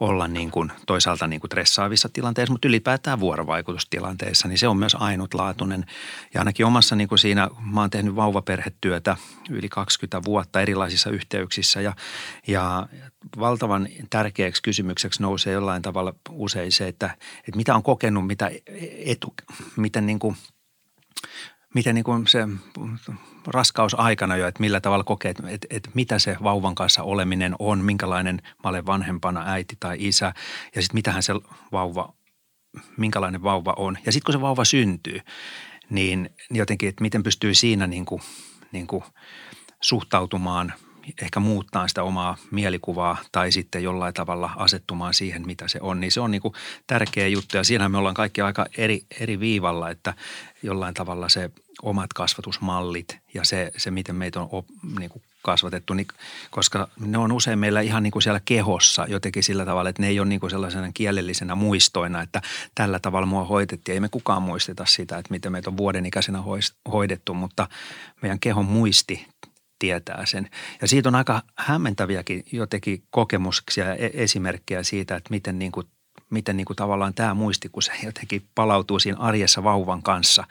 olla 0.00 0.28
niin 0.28 0.50
kuin 0.50 0.72
toisaalta 0.86 1.26
niin 1.26 1.40
kuin 1.40 1.48
stressaavissa 1.48 2.08
tilanteissa, 2.12 2.52
mutta 2.52 2.68
ylipäätään 2.68 3.20
vuorovaikutustilanteissa, 3.20 4.48
niin 4.48 4.58
se 4.58 4.68
on 4.68 4.76
myös 4.76 4.96
ainutlaatuinen. 4.98 5.86
Ja 6.34 6.40
ainakin 6.40 6.66
omassa 6.66 6.96
niin 6.96 7.08
kuin 7.08 7.18
siinä, 7.18 7.48
mä 7.72 7.80
oon 7.80 7.90
tehnyt 7.90 8.16
vauvaperhetyötä 8.16 9.16
yli 9.50 9.68
20 9.68 10.24
vuotta 10.24 10.60
erilaisissa 10.60 11.10
yhteyksissä 11.10 11.80
ja, 11.80 11.94
ja 12.46 12.88
valtavan 13.38 13.88
tärkeäksi 14.10 14.62
kysymykseksi 14.62 15.22
nousee 15.22 15.52
jollain 15.52 15.82
tavalla 15.82 16.14
usein 16.30 16.72
se, 16.72 16.88
että, 16.88 17.10
että 17.38 17.56
mitä 17.56 17.74
on 17.74 17.82
kokenut, 17.82 18.26
mitä 18.26 18.50
etu, 19.04 19.34
miten 19.76 20.06
niin 20.06 20.18
kuin, 20.18 20.36
miten 21.74 21.94
niin 21.94 22.04
kuin 22.04 22.26
se 22.26 22.48
raskausaikana 23.46 24.36
jo, 24.36 24.46
että 24.46 24.60
millä 24.60 24.80
tavalla 24.80 25.04
kokee, 25.04 25.30
että, 25.30 25.42
että, 25.48 25.66
että 25.70 25.90
mitä 25.94 26.18
se 26.18 26.36
vauvan 26.42 26.74
kanssa 26.74 27.02
oleminen 27.02 27.54
on, 27.58 27.84
minkälainen 27.84 28.42
mä 28.64 28.70
olen 28.70 28.86
vanhempana 28.86 29.52
äiti 29.52 29.76
tai 29.80 29.96
isä 30.00 30.32
ja 30.74 30.82
sitten 30.82 30.98
mitähän 30.98 31.22
se 31.22 31.32
vauva 31.72 32.12
minkälainen 32.96 33.42
vauva 33.42 33.74
on. 33.76 33.98
Ja 34.06 34.12
sitten 34.12 34.24
kun 34.26 34.32
se 34.32 34.40
vauva 34.40 34.64
syntyy, 34.64 35.20
niin 35.90 36.30
jotenkin, 36.50 36.88
että 36.88 37.02
miten 37.02 37.22
pystyy 37.22 37.54
siinä 37.54 37.86
niin 37.86 38.04
kuin, 38.04 38.22
niin 38.72 38.86
kuin 38.86 39.04
suhtautumaan, 39.80 40.72
ehkä 41.22 41.40
muuttaa 41.40 41.88
sitä 41.88 42.02
omaa 42.02 42.36
mielikuvaa 42.50 43.16
tai 43.32 43.52
sitten 43.52 43.82
jollain 43.82 44.14
tavalla 44.14 44.50
asettumaan 44.56 45.14
siihen, 45.14 45.46
mitä 45.46 45.68
se 45.68 45.78
on. 45.82 46.00
Niin 46.00 46.12
se 46.12 46.20
on 46.20 46.30
niin 46.30 46.42
kuin 46.42 46.54
tärkeä 46.86 47.28
juttu 47.28 47.56
ja 47.56 47.64
siinä 47.64 47.88
me 47.88 47.98
ollaan 47.98 48.14
kaikki 48.14 48.40
aika 48.40 48.66
eri, 48.76 49.02
eri 49.20 49.40
viivalla, 49.40 49.90
että 49.90 50.14
jollain 50.62 50.94
tavalla 50.94 51.28
se 51.28 51.50
omat 51.82 52.12
kasvatusmallit 52.12 53.18
ja 53.34 53.44
se, 53.44 53.72
se 53.76 53.90
miten 53.90 54.16
meitä 54.16 54.40
on 54.40 54.48
op, 54.52 54.66
niin 54.98 55.10
kuin 55.10 55.22
kasvatettu, 55.42 55.94
niin, 55.94 56.06
koska 56.50 56.88
ne 57.00 57.18
on 57.18 57.32
usein 57.32 57.58
meillä 57.58 57.80
ihan 57.80 58.02
niin 58.02 58.10
kuin 58.10 58.22
siellä 58.22 58.40
kehossa 58.44 59.06
jotenkin 59.08 59.42
sillä 59.42 59.64
tavalla, 59.64 59.90
että 59.90 60.02
ne 60.02 60.08
ei 60.08 60.20
ole 60.20 60.28
niin 60.28 60.40
kuin 60.40 60.50
sellaisena 60.50 60.92
kielellisenä 60.94 61.54
muistoina, 61.54 62.22
että 62.22 62.42
tällä 62.74 62.98
tavalla 62.98 63.26
mua 63.26 63.44
hoitettiin. 63.44 63.94
Ei 63.94 64.00
me 64.00 64.08
kukaan 64.08 64.42
muisteta 64.42 64.86
sitä, 64.86 65.18
että 65.18 65.30
miten 65.30 65.52
meitä 65.52 65.70
on 65.70 65.76
vuoden 65.76 66.06
ikäisenä 66.06 66.42
hoidettu, 66.92 67.34
mutta 67.34 67.68
meidän 68.22 68.40
kehon 68.40 68.64
muisti 68.64 69.26
tietää 69.78 70.26
sen. 70.26 70.50
Ja 70.82 70.88
siitä 70.88 71.08
on 71.08 71.14
aika 71.14 71.42
hämmentäviäkin 71.54 72.44
jotenkin 72.52 73.02
kokemuksia 73.10 73.84
ja 73.84 73.94
e-, 73.94 74.10
esimerkkejä 74.14 74.82
siitä, 74.82 75.16
että 75.16 75.30
miten 75.30 75.58
niin 75.58 75.72
kuin 75.72 75.86
miten 76.30 76.56
niin 76.56 76.64
kuin 76.64 76.76
tavallaan 76.76 77.14
tämä 77.14 77.34
muisti, 77.34 77.68
kun 77.68 77.82
se 77.82 77.92
jotenkin 78.04 78.48
palautuu 78.54 78.98
siinä 78.98 79.18
arjessa 79.18 79.64
vauvan 79.64 80.02
kanssa, 80.02 80.44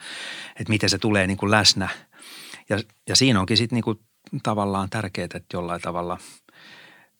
että 0.50 0.72
miten 0.72 0.90
se 0.90 0.98
tulee 0.98 1.26
niin 1.26 1.36
kuin 1.36 1.50
läsnä. 1.50 1.88
Ja, 2.68 2.78
ja 3.08 3.16
siinä 3.16 3.40
onkin 3.40 3.56
sitten 3.56 3.76
niin 3.76 3.84
kuin 3.84 3.98
tavallaan 4.42 4.90
tärkeää, 4.90 5.24
että 5.24 5.56
jollain 5.56 5.80
tavalla 5.80 6.18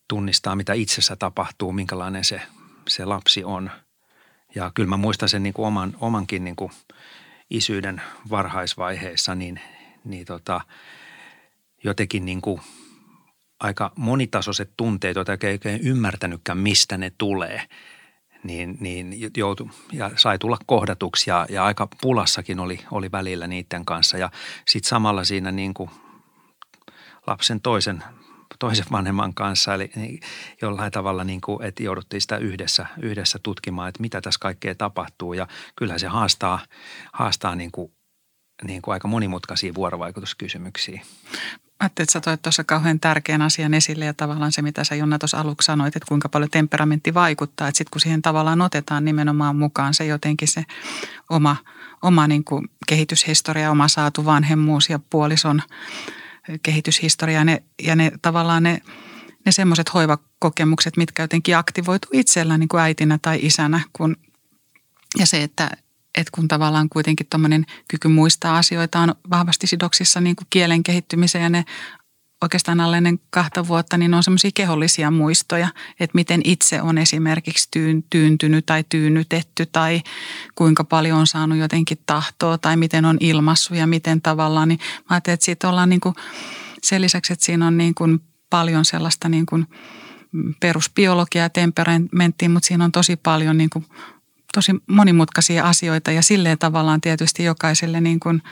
tunnistaa, 0.08 0.56
mitä 0.56 0.72
itsessä 0.72 1.16
tapahtuu, 1.16 1.72
minkälainen 1.72 2.24
se, 2.24 2.40
se 2.88 3.04
lapsi 3.04 3.44
on. 3.44 3.70
Ja 4.54 4.70
kyllä 4.74 4.88
mä 4.88 4.96
muistan 4.96 5.28
sen 5.28 5.42
niin 5.42 5.54
kuin 5.54 5.66
oman, 5.66 5.96
omankin 6.00 6.44
niin 6.44 6.56
kuin 6.56 6.72
isyyden 7.50 8.02
varhaisvaiheessa, 8.30 9.34
niin, 9.34 9.60
niin 10.04 10.26
tota, 10.26 10.60
jotenkin 11.84 12.24
niin 12.24 12.40
kuin 12.40 12.60
aika 13.60 13.92
monitasoiset 13.96 14.70
tunteet, 14.76 15.16
joita 15.16 15.32
ei 15.32 15.52
oikein 15.52 15.80
ymmärtänytkään, 15.80 16.58
mistä 16.58 16.98
ne 16.98 17.12
tulee– 17.18 17.62
niin, 18.42 18.76
niin 18.80 19.30
joutui 19.36 19.68
ja 19.92 20.10
sai 20.16 20.38
tulla 20.38 20.58
kohdatuksi 20.66 21.30
ja, 21.30 21.46
ja 21.48 21.64
aika 21.64 21.88
pulassakin 22.00 22.60
oli, 22.60 22.80
oli 22.90 23.12
välillä 23.12 23.46
niiden 23.46 23.84
kanssa. 23.84 24.18
Ja 24.18 24.30
sitten 24.66 24.88
samalla 24.88 25.24
siinä 25.24 25.52
niin 25.52 25.74
kuin 25.74 25.90
lapsen 27.26 27.60
toisen, 27.60 28.04
toisen 28.58 28.86
vanhemman 28.92 29.34
kanssa, 29.34 29.74
eli 29.74 29.90
niin 29.96 30.20
jollain 30.62 30.92
tavalla, 30.92 31.24
niin 31.24 31.40
kuin, 31.40 31.62
että 31.62 31.82
jouduttiin 31.82 32.20
sitä 32.20 32.36
yhdessä, 32.36 32.86
yhdessä 33.02 33.38
tutkimaan, 33.42 33.88
että 33.88 34.00
mitä 34.00 34.20
tässä 34.20 34.40
kaikkea 34.40 34.74
tapahtuu. 34.74 35.32
Ja 35.32 35.46
kyllähän 35.76 36.00
se 36.00 36.06
haastaa, 36.06 36.58
haastaa 37.12 37.54
niin 37.54 37.72
kuin, 37.72 37.92
niin 38.64 38.82
kuin 38.82 38.92
aika 38.92 39.08
monimutkaisia 39.08 39.74
vuorovaikutuskysymyksiä. 39.74 41.02
Ajattelin, 41.80 42.04
että 42.04 42.12
sä 42.12 42.20
toit 42.20 42.42
tuossa 42.42 42.64
kauhean 42.64 43.00
tärkeän 43.00 43.42
asian 43.42 43.74
esille 43.74 44.04
ja 44.04 44.14
tavallaan 44.14 44.52
se, 44.52 44.62
mitä 44.62 44.84
sä 44.84 44.94
Jonna 44.94 45.18
tuossa 45.18 45.40
aluksi 45.40 45.66
sanoit, 45.66 45.96
että 45.96 46.08
kuinka 46.08 46.28
paljon 46.28 46.50
temperamentti 46.50 47.14
vaikuttaa. 47.14 47.68
Että 47.68 47.78
sitten 47.78 47.90
kun 47.90 48.00
siihen 48.00 48.22
tavallaan 48.22 48.60
otetaan 48.60 49.04
nimenomaan 49.04 49.56
mukaan 49.56 49.94
se 49.94 50.06
jotenkin 50.06 50.48
se 50.48 50.64
oma, 51.30 51.56
oma 52.02 52.26
niin 52.26 52.44
kuin 52.44 52.68
kehityshistoria, 52.86 53.70
oma 53.70 53.88
saatu 53.88 54.24
vanhemmuus 54.24 54.90
ja 54.90 54.98
puolison 55.10 55.62
kehityshistoria 56.62 57.44
ne, 57.44 57.62
ja 57.82 57.96
ne 57.96 58.12
tavallaan 58.22 58.62
ne, 58.62 58.82
ne 59.46 59.52
semmoiset 59.52 59.94
hoivakokemukset, 59.94 60.96
mitkä 60.96 61.22
jotenkin 61.22 61.56
aktivoituu 61.56 62.10
itsellä 62.12 62.58
niin 62.58 62.68
kuin 62.68 62.80
äitinä 62.80 63.18
tai 63.22 63.38
isänä, 63.42 63.80
kun, 63.92 64.16
ja 65.18 65.26
se, 65.26 65.42
että, 65.42 65.70
että 66.18 66.30
kun 66.34 66.48
tavallaan 66.48 66.88
kuitenkin 66.88 67.26
tuommoinen 67.30 67.66
kyky 67.88 68.08
muistaa 68.08 68.58
asioita 68.58 69.00
on 69.00 69.14
vahvasti 69.30 69.66
sidoksissa 69.66 70.20
niin 70.20 70.36
kuin 70.36 70.46
kielen 70.50 70.82
kehittymiseen 70.82 71.42
ja 71.42 71.48
ne 71.48 71.64
oikeastaan 72.42 72.80
alle 72.80 72.96
ennen 72.96 73.20
kahta 73.30 73.68
vuotta, 73.68 73.98
niin 73.98 74.14
on 74.14 74.22
semmoisia 74.22 74.50
kehollisia 74.54 75.10
muistoja, 75.10 75.68
että 76.00 76.14
miten 76.14 76.40
itse 76.44 76.82
on 76.82 76.98
esimerkiksi 76.98 77.68
tyyn, 77.70 78.04
tyyntynyt 78.10 78.66
tai 78.66 78.84
tyynnytetty 78.88 79.66
tai 79.66 80.02
kuinka 80.54 80.84
paljon 80.84 81.18
on 81.18 81.26
saanut 81.26 81.58
jotenkin 81.58 81.98
tahtoa 82.06 82.58
tai 82.58 82.76
miten 82.76 83.04
on 83.04 83.16
ilmassut 83.20 83.76
ja 83.76 83.86
miten 83.86 84.22
tavallaan. 84.22 84.68
Niin 84.68 84.80
mä 84.80 85.04
ajattelin, 85.10 85.34
että 85.34 85.44
siitä 85.44 85.68
ollaan 85.68 85.88
niin 85.88 86.00
kuin, 86.00 86.14
sen 86.82 87.02
lisäksi, 87.02 87.32
että 87.32 87.44
siinä 87.44 87.66
on 87.66 87.78
niin 87.78 87.94
kuin 87.94 88.20
paljon 88.50 88.84
sellaista 88.84 89.28
niin 89.28 89.46
kuin 89.46 89.66
perusbiologiaa 90.60 91.44
ja 91.44 91.50
temperamenttia, 91.50 92.48
mutta 92.48 92.66
siinä 92.66 92.84
on 92.84 92.92
tosi 92.92 93.16
paljon 93.16 93.58
niin 93.58 93.70
kuin 93.70 93.86
tosi 94.54 94.72
monimutkaisia 94.86 95.64
asioita 95.64 96.10
ja 96.10 96.22
silleen 96.22 96.58
tavallaan 96.58 97.00
tietysti 97.00 97.44
jokaiselle 97.44 98.00
niin 98.00 98.20
kuin, 98.20 98.42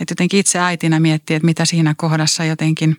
että 0.00 0.12
jotenkin 0.12 0.40
itse 0.40 0.58
äitinä 0.58 1.00
miettii, 1.00 1.36
että 1.36 1.46
mitä 1.46 1.64
siinä 1.64 1.94
kohdassa 1.96 2.44
jotenkin 2.44 2.96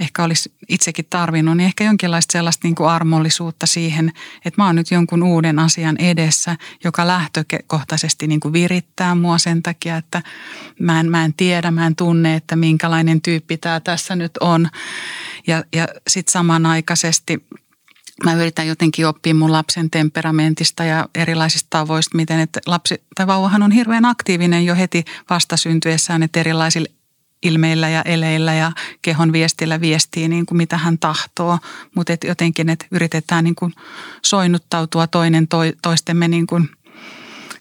ehkä 0.00 0.24
olisi 0.24 0.52
itsekin 0.68 1.06
tarvinnut, 1.10 1.56
niin 1.56 1.66
ehkä 1.66 1.84
jonkinlaista 1.84 2.32
sellaista 2.32 2.68
niin 2.68 2.74
kuin 2.74 2.88
armollisuutta 2.90 3.66
siihen, 3.66 4.12
että 4.44 4.62
mä 4.62 4.66
oon 4.66 4.76
nyt 4.76 4.90
jonkun 4.90 5.22
uuden 5.22 5.58
asian 5.58 5.96
edessä, 5.96 6.56
joka 6.84 7.06
lähtökohtaisesti 7.06 8.26
niin 8.26 8.40
kuin 8.40 8.52
virittää 8.52 9.14
mua 9.14 9.38
sen 9.38 9.62
takia, 9.62 9.96
että 9.96 10.22
mä 10.80 11.00
en, 11.00 11.10
mä 11.10 11.24
en 11.24 11.34
tiedä, 11.34 11.70
mä 11.70 11.86
en 11.86 11.96
tunne, 11.96 12.34
että 12.34 12.56
minkälainen 12.56 13.22
tyyppi 13.22 13.56
tämä 13.56 13.80
tässä 13.80 14.16
nyt 14.16 14.32
on. 14.40 14.68
Ja, 15.46 15.64
ja 15.72 15.88
sitten 16.08 16.32
samanaikaisesti– 16.32 17.38
mä 18.24 18.34
yritän 18.34 18.66
jotenkin 18.66 19.06
oppia 19.06 19.34
mun 19.34 19.52
lapsen 19.52 19.90
temperamentista 19.90 20.84
ja 20.84 21.08
erilaisista 21.14 21.66
tavoista, 21.70 22.16
miten 22.16 22.40
että 22.40 22.60
lapsi 22.66 23.02
tai 23.14 23.26
vauvahan 23.26 23.62
on 23.62 23.70
hirveän 23.70 24.04
aktiivinen 24.04 24.66
jo 24.66 24.74
heti 24.74 25.04
vastasyntyessään, 25.30 26.22
että 26.22 26.40
erilaisilla 26.40 26.88
ilmeillä 27.42 27.88
ja 27.88 28.02
eleillä 28.02 28.54
ja 28.54 28.72
kehon 29.02 29.32
viestillä 29.32 29.80
viestii 29.80 30.28
niin 30.28 30.46
kuin 30.46 30.56
mitä 30.56 30.76
hän 30.76 30.98
tahtoo, 30.98 31.58
mutta 31.94 32.12
et 32.12 32.24
jotenkin, 32.24 32.68
että 32.68 32.86
yritetään 32.90 33.44
niin 33.44 33.54
kuin 33.54 33.74
soinnuttautua 34.22 35.06
toinen 35.06 35.48
toistemme 35.82 36.28
niin 36.28 36.46
kuin 36.46 36.68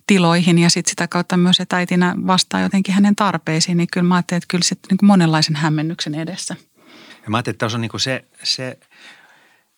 tiloihin 0.08 0.60
ja 0.60 0.70
sitten 0.70 0.90
sitä 0.90 1.08
kautta 1.08 1.38
myös, 1.38 1.60
että 1.60 1.78
äitinä 1.78 2.16
vastaa 2.28 2.62
jotenkin 2.62 2.96
hänen 2.96 3.16
tarpeisiin, 3.16 3.78
niin 3.78 3.88
kyllä 3.94 4.08
mä 4.08 4.16
ajattelin, 4.16 4.38
että 4.38 4.48
kyllä 4.48 4.64
sitten 4.64 4.88
niin 4.90 5.08
monenlaisen 5.08 5.56
hämmennyksen 5.56 6.16
edessä. 6.16 6.56
Ja 7.24 7.30
mä 7.30 7.38
ajattelin, 7.38 7.56
että 7.56 7.66
on 7.66 7.82
niin 7.82 7.92
kuin 7.92 8.02
se, 8.02 8.26
se 8.44 8.78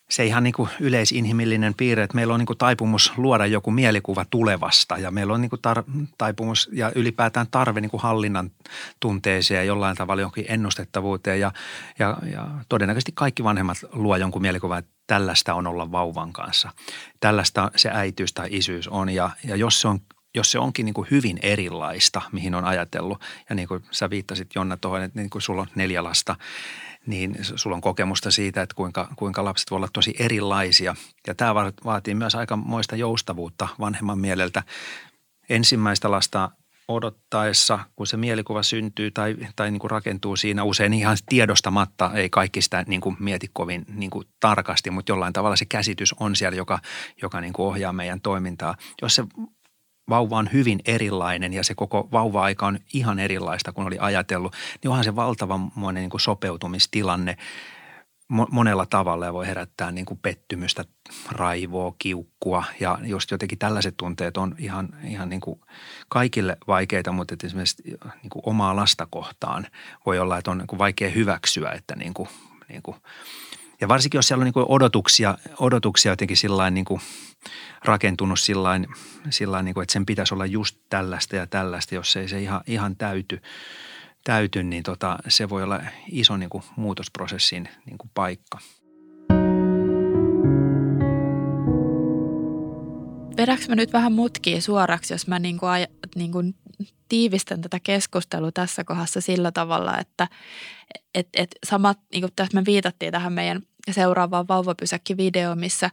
se 0.10 0.26
ihan 0.26 0.44
niin 0.44 0.54
kuin 0.54 0.70
yleisinhimillinen 0.80 1.74
piirre, 1.74 2.04
että 2.04 2.16
meillä 2.16 2.34
on 2.34 2.40
niin 2.40 2.46
kuin 2.46 2.58
taipumus 2.58 3.14
luoda 3.18 3.46
joku 3.46 3.72
mielikuva 3.72 4.26
tulevasta 4.30 4.98
ja 4.98 5.12
meillä 5.12 5.34
on 5.34 5.42
niin 5.42 5.50
kuin 5.50 5.60
tar- 5.68 6.06
taipumus 6.18 6.70
ja 6.74 6.92
ylipäätään 6.96 7.48
tarve 7.52 7.82
niin 7.82 7.92
kuin 7.92 8.02
hallinnan 8.02 8.52
tunteeseen 9.00 9.58
ja 9.58 9.64
jollain 9.64 9.98
tavalla 9.98 10.22
jonkin 10.22 10.46
ennustettavuuteen 10.48 11.40
ja, 11.40 11.52
ja, 12.00 12.18
ja 12.32 12.48
todennäköisesti 12.70 13.12
kaikki 13.16 13.44
vanhemmat 13.44 13.78
luo 13.92 14.18
jonkun 14.18 14.42
mielikuvan, 14.42 14.80
että 14.80 14.92
tällaista 15.08 15.54
on 15.54 15.68
olla 15.68 15.92
vauvan 15.92 16.34
kanssa. 16.34 16.70
Tällaista 17.20 17.72
se 17.76 17.90
äityys 17.94 18.34
tai 18.34 18.48
isyys 18.52 18.88
on 18.88 19.10
ja, 19.10 19.30
ja 19.44 19.56
jos 19.56 19.82
se 19.82 19.88
on 19.88 20.00
jos 20.36 20.52
se 20.52 20.60
onkin 20.60 20.86
niin 20.86 20.94
kuin 20.94 21.08
hyvin 21.12 21.40
erilaista, 21.42 22.22
mihin 22.32 22.56
on 22.56 22.66
ajatellut, 22.66 23.22
ja 23.50 23.56
niin 23.56 23.68
kuin 23.68 23.84
sä 23.92 24.10
viittasit 24.10 24.56
Jonna 24.56 24.78
tuohon, 24.78 25.02
että 25.02 25.20
niin 25.20 25.30
kuin 25.30 25.42
sulla 25.42 25.62
on 25.62 25.68
neljä 25.76 26.04
lasta, 26.04 26.36
niin 27.06 27.36
sulla 27.42 27.76
on 27.76 27.82
kokemusta 27.82 28.32
siitä, 28.32 28.62
että 28.62 28.76
kuinka, 28.76 29.08
kuinka 29.16 29.44
lapset 29.44 29.72
voivat 29.72 29.80
olla 29.80 29.90
tosi 29.94 30.16
erilaisia. 30.20 30.96
Ja 31.28 31.36
tämä 31.36 31.56
vaatii 31.86 32.16
myös 32.16 32.36
aika 32.36 32.56
moista 32.56 32.96
joustavuutta 32.96 33.68
vanhemman 33.80 34.20
mieleltä. 34.20 34.64
Ensimmäistä 35.50 36.12
lasta 36.12 36.52
odottaessa, 36.88 37.80
kun 37.96 38.08
se 38.08 38.18
mielikuva 38.18 38.64
syntyy 38.64 39.12
tai, 39.12 39.36
tai 39.56 39.72
niin 39.72 39.80
kuin 39.80 39.92
rakentuu 39.92 40.36
siinä 40.36 40.64
usein 40.64 40.94
ihan 40.94 41.18
tiedostamatta, 41.30 42.12
ei 42.14 42.30
kaikki 42.30 42.62
sitä 42.62 42.84
niin 42.88 43.02
kuin 43.02 43.18
mieti 43.20 43.50
kovin 43.54 43.86
niin 43.94 44.10
kuin 44.10 44.28
tarkasti, 44.40 44.92
mutta 44.92 45.12
jollain 45.12 45.34
tavalla 45.34 45.56
se 45.56 45.66
käsitys 45.66 46.16
on 46.20 46.36
siellä, 46.36 46.58
joka, 46.58 46.80
joka 47.22 47.42
niin 47.42 47.54
kuin 47.54 47.66
ohjaa 47.66 47.94
meidän 47.94 48.22
toimintaa. 48.22 48.76
Jos 49.02 49.16
se 49.16 49.24
vauva 50.10 50.38
on 50.38 50.50
hyvin 50.54 50.80
erilainen 50.86 51.54
ja 51.54 51.64
se 51.64 51.76
koko 51.76 52.08
vauva-aika 52.12 52.68
on 52.68 52.80
ihan 52.94 53.20
erilaista 53.20 53.72
kuin 53.72 53.88
oli 53.88 53.98
ajatellut, 54.00 54.56
niin 54.84 54.90
onhan 54.90 55.04
se 55.04 55.16
valtavanmoinen 55.16 56.02
niin 56.02 56.20
sopeutumistilanne 56.20 57.38
monella 58.28 58.86
tavalla 58.86 59.26
ja 59.26 59.34
voi 59.34 59.48
herättää 59.48 59.92
niin 59.92 60.06
kuin 60.06 60.20
pettymystä, 60.22 60.86
raivoa, 61.32 61.96
kiukkua 62.00 62.64
ja 62.80 63.00
just 63.04 63.32
jotenkin 63.32 63.60
tällaiset 63.60 63.98
tunteet 63.98 64.38
on 64.38 64.56
ihan, 64.58 64.90
ihan 65.04 65.30
niin 65.30 65.42
kuin 65.42 65.62
kaikille 66.10 66.58
vaikeita, 66.68 67.12
mutta 67.12 67.36
esimerkiksi 67.44 67.84
niin 68.22 68.30
kuin 68.30 68.44
omaa 68.46 68.76
lasta 68.76 69.08
kohtaan 69.10 69.68
voi 70.06 70.20
olla, 70.20 70.38
että 70.38 70.52
on 70.52 70.58
niin 70.58 70.68
kuin 70.68 70.80
vaikea 70.80 71.10
hyväksyä, 71.10 71.72
että 71.72 71.96
niin 71.96 72.14
kuin, 72.14 72.30
niin 72.70 72.82
kuin 72.82 72.98
ja 73.82 73.88
varsinkin 73.88 74.18
jos 74.18 74.28
siellä 74.28 74.42
on 74.42 74.52
niin 74.56 74.66
odotuksia, 74.70 75.38
odotuksia 75.60 76.12
jotenkin 76.12 76.38
sillain 76.38 76.74
niin 76.74 76.86
rakentunut 77.86 78.40
sillain, 78.40 78.88
sillain 79.30 79.66
niin 79.66 79.74
kuin, 79.74 79.82
että 79.82 79.94
sen 79.94 80.06
pitäisi 80.06 80.34
olla 80.34 80.46
just 80.46 80.78
tällaista 80.90 81.36
ja 81.36 81.48
tällaista, 81.48 81.96
jos 81.96 82.16
ei 82.16 82.28
se 82.28 82.42
ihan, 82.42 82.62
ihan 82.68 82.96
täyty, 82.96 83.42
täyty, 84.24 84.64
niin 84.64 84.84
tota, 84.84 85.18
se 85.28 85.50
voi 85.50 85.64
olla 85.64 85.82
iso 86.12 86.38
niin 86.38 86.50
kuin 86.50 86.64
muutosprosessin 86.76 87.70
niin 87.86 87.98
kuin 87.98 88.12
paikka. 88.14 88.60
Vedäks 93.38 93.70
mä 93.70 93.76
nyt 93.76 93.94
vähän 93.94 94.12
mutkia 94.12 94.62
suoraksi, 94.62 95.14
jos 95.14 95.28
mä 95.28 95.40
niin 95.40 95.60
kuin, 95.60 95.88
niin 96.16 96.32
kuin 96.32 96.56
tiivistän 97.10 97.62
tätä 97.62 97.80
keskustelua 97.80 98.52
tässä 98.52 98.84
kohdassa 98.84 99.22
sillä 99.22 99.52
tavalla, 99.52 100.00
että 100.00 100.28
et, 101.16 101.28
et 101.34 101.56
samat, 101.66 102.00
niin 102.12 102.22
kuin 102.22 102.32
tässä 102.36 102.58
me 102.58 102.66
viitattiin 102.66 103.12
tähän 103.12 103.34
meidän 103.34 103.62
seuraavaan 103.92 104.48
vauvapysäkki-video, 104.48 105.56
missä, 105.56 105.90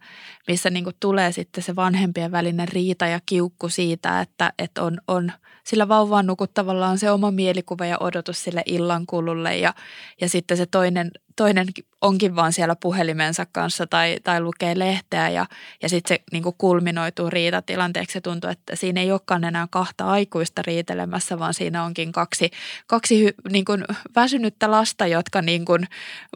missä 0.49 0.71
niin 0.71 0.85
kuin 0.85 0.97
tulee 1.01 1.33
sitten 1.33 1.65
se 1.65 1.77
vanhempien 1.77 2.33
välinen 2.33 2.69
riita 2.69 3.07
ja 3.07 3.21
kiukku 3.27 3.69
siitä, 3.69 4.21
että, 4.21 4.53
että 4.59 4.83
on, 4.83 4.99
on 5.09 5.33
sillä 5.65 5.89
vauvaan 5.89 6.27
nukuttavalla 6.27 6.89
on 6.89 6.99
se 6.99 7.11
oma 7.11 7.31
mielikuva 7.31 7.87
ja 7.87 7.97
odotus 8.01 8.45
sille 8.45 8.63
illankululle 8.67 9.57
ja, 9.57 9.75
ja 10.21 10.29
sitten 10.29 10.57
se 10.57 10.67
toinen 10.67 11.11
toinen 11.37 11.67
onkin 12.01 12.37
vaan 12.37 12.53
siellä 12.53 12.77
puhelimensa 12.77 13.47
kanssa 13.53 13.87
tai, 13.87 14.17
tai 14.25 14.41
lukee 14.41 14.79
lehteä 14.79 15.29
ja, 15.29 15.47
ja 15.83 15.89
sitten 15.89 16.17
se 16.17 16.23
niin 16.33 16.43
kuin 16.43 16.55
kulminoituu 16.59 17.31
riitatilanteeksi. 17.31 18.13
Se 18.13 18.21
tuntuu, 18.21 18.51
että 18.51 18.77
siinä 18.77 19.01
ei 19.01 19.13
olekaan 19.13 19.45
enää 19.45 19.67
kahta 19.71 20.05
aikuista 20.05 20.63
riitelemässä, 20.67 21.39
vaan 21.39 21.55
siinä 21.55 21.85
onkin 21.85 22.13
kaksi, 22.13 22.51
kaksi 22.87 23.35
niin 23.51 23.65
kuin 23.65 23.85
väsynyttä 24.17 24.71
lasta, 24.71 25.07
jotka 25.07 25.43
niin 25.43 25.65
kuin 25.65 25.87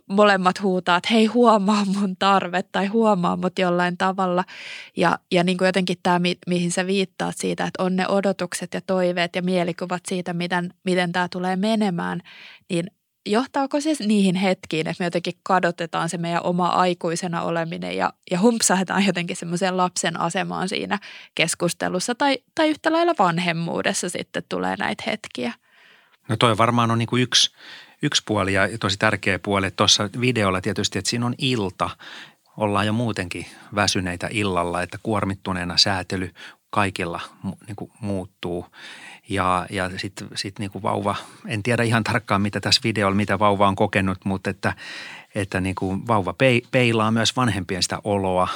molemmat 0.06 0.62
huutaa, 0.62 0.96
että 0.96 1.08
hei 1.12 1.26
huomaa 1.46 1.84
mun 1.84 2.16
tarve 2.16 2.62
tai 2.62 2.86
huomaa 2.86 3.36
mut 3.36 3.58
jollain 3.58 3.96
tavalla. 3.98 4.44
Ja, 4.96 5.18
ja 5.32 5.44
niin 5.44 5.58
kuin 5.58 5.66
jotenkin 5.66 5.96
tämä, 6.02 6.20
mihin 6.46 6.72
sä 6.72 6.86
viittaat 6.86 7.36
siitä, 7.38 7.64
että 7.64 7.82
on 7.82 7.96
ne 7.96 8.08
odotukset 8.08 8.74
ja 8.74 8.80
toiveet 8.80 9.36
ja 9.36 9.42
mielikuvat 9.42 10.02
siitä, 10.08 10.32
miten, 10.32 10.74
miten 10.84 11.12
tämä 11.12 11.28
tulee 11.28 11.56
menemään, 11.56 12.20
niin 12.70 12.90
johtaako 13.26 13.80
se 13.80 13.90
niihin 14.06 14.34
hetkiin, 14.34 14.88
että 14.88 15.02
me 15.02 15.06
jotenkin 15.06 15.32
kadotetaan 15.42 16.08
se 16.08 16.18
meidän 16.18 16.44
oma 16.44 16.68
aikuisena 16.68 17.42
oleminen 17.42 17.96
ja, 17.96 18.12
ja 18.30 18.40
humpsahdetaan 18.40 19.06
jotenkin 19.06 19.36
semmoiseen 19.36 19.76
lapsen 19.76 20.20
asemaan 20.20 20.68
siinä 20.68 20.98
keskustelussa 21.34 22.14
tai, 22.14 22.38
tai 22.54 22.68
yhtä 22.68 22.92
lailla 22.92 23.14
vanhemmuudessa 23.18 24.08
sitten 24.08 24.42
tulee 24.48 24.76
näitä 24.76 25.04
hetkiä? 25.06 25.52
No 26.28 26.36
toi 26.36 26.58
varmaan 26.58 26.90
on 26.90 26.98
niin 26.98 27.08
kuin 27.08 27.22
yksi, 27.22 27.50
yksi 28.02 28.22
puoli 28.26 28.52
ja 28.52 28.62
tosi 28.80 28.96
tärkeä 28.96 29.38
puoli. 29.38 29.70
Tuossa 29.70 30.10
videolla 30.20 30.60
tietysti, 30.60 30.98
että 30.98 31.08
siinä 31.10 31.26
on 31.26 31.34
ilta. 31.38 31.90
Ollaan 32.56 32.86
jo 32.86 32.92
muutenkin 32.92 33.46
väsyneitä 33.74 34.28
illalla, 34.30 34.82
että 34.82 34.98
kuormittuneena 35.02 35.76
säätely 35.76 36.30
kaikilla 36.70 37.20
niin 37.66 37.76
kuin 37.76 37.90
muuttuu. 38.00 38.66
Ja, 39.28 39.66
ja 39.70 39.90
sitten 39.98 40.28
sit 40.34 40.58
niinku 40.58 40.82
vauva, 40.82 41.16
en 41.46 41.62
tiedä 41.62 41.82
ihan 41.82 42.04
tarkkaan 42.04 42.42
mitä 42.42 42.60
tässä 42.60 42.80
videolla, 42.84 43.16
mitä 43.16 43.38
vauva 43.38 43.68
on 43.68 43.76
kokenut, 43.76 44.18
mutta 44.24 44.50
että, 44.50 44.74
että 45.34 45.60
niinku 45.60 46.06
vauva 46.06 46.34
peilaa 46.70 47.10
myös 47.10 47.36
vanhempien 47.36 47.82
sitä 47.82 47.98
oloa, 48.04 48.48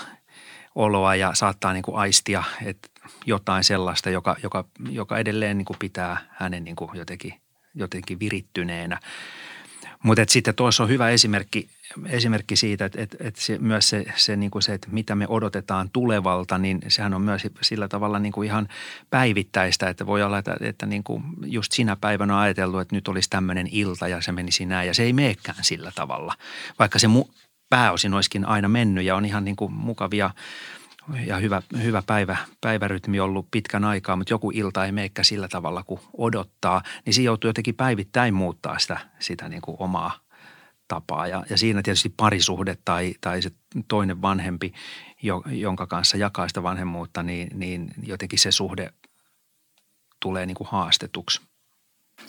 oloa 0.75 1.15
ja 1.15 1.35
saattaa 1.35 1.73
niinku 1.73 1.95
aistia 1.95 2.45
että 2.65 2.89
jotain 3.27 3.65
sellaista, 3.65 4.11
joka, 4.11 4.37
joka, 4.43 4.65
joka 4.91 5.19
edelleen 5.19 5.59
niinku 5.59 5.77
pitää 5.79 6.19
hänen 6.29 6.65
niinku 6.65 6.91
jotenkin, 6.95 7.35
jotenkin 7.81 8.21
virittyneenä. 8.21 9.01
Mutta 10.03 10.23
sitten 10.29 10.55
tuossa 10.55 10.83
on 10.83 10.89
hyvä 10.89 11.11
esimerkki, 11.11 11.69
esimerkki 12.07 12.57
siitä, 12.57 12.85
että, 12.85 13.03
että, 13.03 13.17
että 13.21 13.41
se, 13.41 13.59
myös 13.59 13.89
se, 13.89 14.05
se, 14.17 14.37
niin 14.37 14.51
kuin 14.51 14.63
se, 14.63 14.75
että 14.75 14.89
mitä 14.91 15.15
me 15.15 15.27
odotetaan 15.29 15.91
tulevalta, 15.93 16.59
niin 16.59 16.81
sehän 16.89 17.15
on 17.15 17.23
myös 17.23 17.43
sillä 17.61 17.89
tavalla 17.89 18.19
niin 18.19 18.33
kuin 18.33 18.47
ihan 18.47 18.69
päivittäistä, 19.11 19.89
että 19.89 20.07
voi 20.07 20.23
olla, 20.23 20.39
että, 20.39 20.57
että 20.61 20.87
niin 20.87 21.05
kuin 21.05 21.23
just 21.45 21.73
sinä 21.73 21.97
päivänä 21.97 22.35
on 22.35 22.41
ajateltu, 22.41 22.79
että 22.79 22.97
nyt 22.97 23.09
olisi 23.09 23.31
tämmöinen 23.31 23.69
ilta 23.73 24.09
ja 24.09 24.21
se 24.21 24.33
menisi 24.33 24.67
näin 24.67 24.87
ja 24.87 24.95
se 24.95 25.03
ei 25.03 25.13
meekään 25.13 25.65
sillä 25.65 25.93
tavalla, 25.95 26.35
vaikka 26.79 26.99
se 26.99 27.09
mu, 27.09 27.25
pääosin 27.71 28.15
olisikin 28.15 28.47
aina 28.47 28.69
mennyt 28.69 29.05
ja 29.05 29.17
on 29.17 29.25
ihan 29.25 29.45
niin 29.45 29.57
kuin 29.57 29.73
mukavia 29.73 30.31
ja 31.27 31.37
hyvä, 31.37 31.63
hyvä 31.83 32.03
päivä, 32.07 32.37
päivärytmi 32.61 33.21
ollut 33.21 33.51
pitkän 33.51 33.85
aikaa, 33.85 34.17
mutta 34.17 34.33
joku 34.33 34.51
ilta 34.51 34.85
ei 34.85 34.93
meikkä 34.93 35.23
sillä 35.23 35.49
tavalla 35.49 35.83
kuin 35.83 36.01
odottaa, 36.19 36.83
niin 37.05 37.15
siinä 37.15 37.27
joutuu 37.27 37.49
jotenkin 37.49 37.75
päivittäin 37.75 38.35
muuttaa 38.35 38.79
sitä, 38.79 39.01
sitä 39.19 39.49
niin 39.49 39.63
kuin 39.63 39.77
omaa 39.81 40.21
tapaa. 40.89 41.27
Ja, 41.27 41.45
ja 41.51 41.59
siinä 41.59 41.83
tietysti 41.83 42.15
parisuhde 42.17 42.79
tai, 42.85 43.15
tai 43.21 43.43
se 43.43 43.51
toinen 43.89 44.23
vanhempi, 44.23 44.73
jo, 45.23 45.43
jonka 45.47 45.87
kanssa 45.87 46.17
jakaa 46.17 46.49
sitä 46.49 46.63
vanhemmuutta, 46.63 47.23
niin, 47.23 47.49
niin 47.55 47.95
jotenkin 48.03 48.39
se 48.39 48.53
suhde 48.53 48.93
tulee 50.21 50.47
niin 50.47 50.55
kuin 50.55 50.69
haastetuksi. 50.71 51.41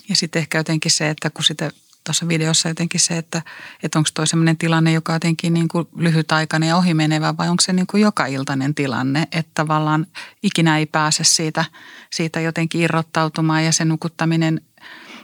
Ja 0.08 0.16
sitten 0.16 0.40
ehkä 0.40 0.58
jotenkin 0.58 0.90
se, 0.90 1.10
että 1.10 1.30
kun 1.30 1.44
sitä 1.44 1.70
tuossa 2.04 2.28
videossa 2.28 2.68
jotenkin 2.68 3.00
se, 3.00 3.18
että, 3.18 3.42
että 3.82 3.98
onko 3.98 4.10
toi 4.14 4.26
sellainen 4.26 4.56
tilanne, 4.56 4.92
joka 4.92 5.12
on 5.12 5.16
jotenkin 5.16 5.54
niin 5.54 5.68
kuin 5.68 5.88
lyhytaikainen 5.96 6.68
ja 6.68 6.76
ohimenevä 6.76 7.36
vai 7.36 7.48
onko 7.48 7.60
se 7.60 7.72
niin 7.72 7.86
kuin 7.86 8.00
joka-iltainen 8.00 8.74
tilanne, 8.74 9.28
että 9.32 9.50
tavallaan 9.54 10.06
ikinä 10.42 10.78
ei 10.78 10.86
pääse 10.86 11.24
siitä, 11.24 11.64
siitä 12.12 12.40
jotenkin 12.40 12.80
irrottautumaan 12.80 13.64
ja 13.64 13.72
se 13.72 13.84
nukuttaminen 13.84 14.60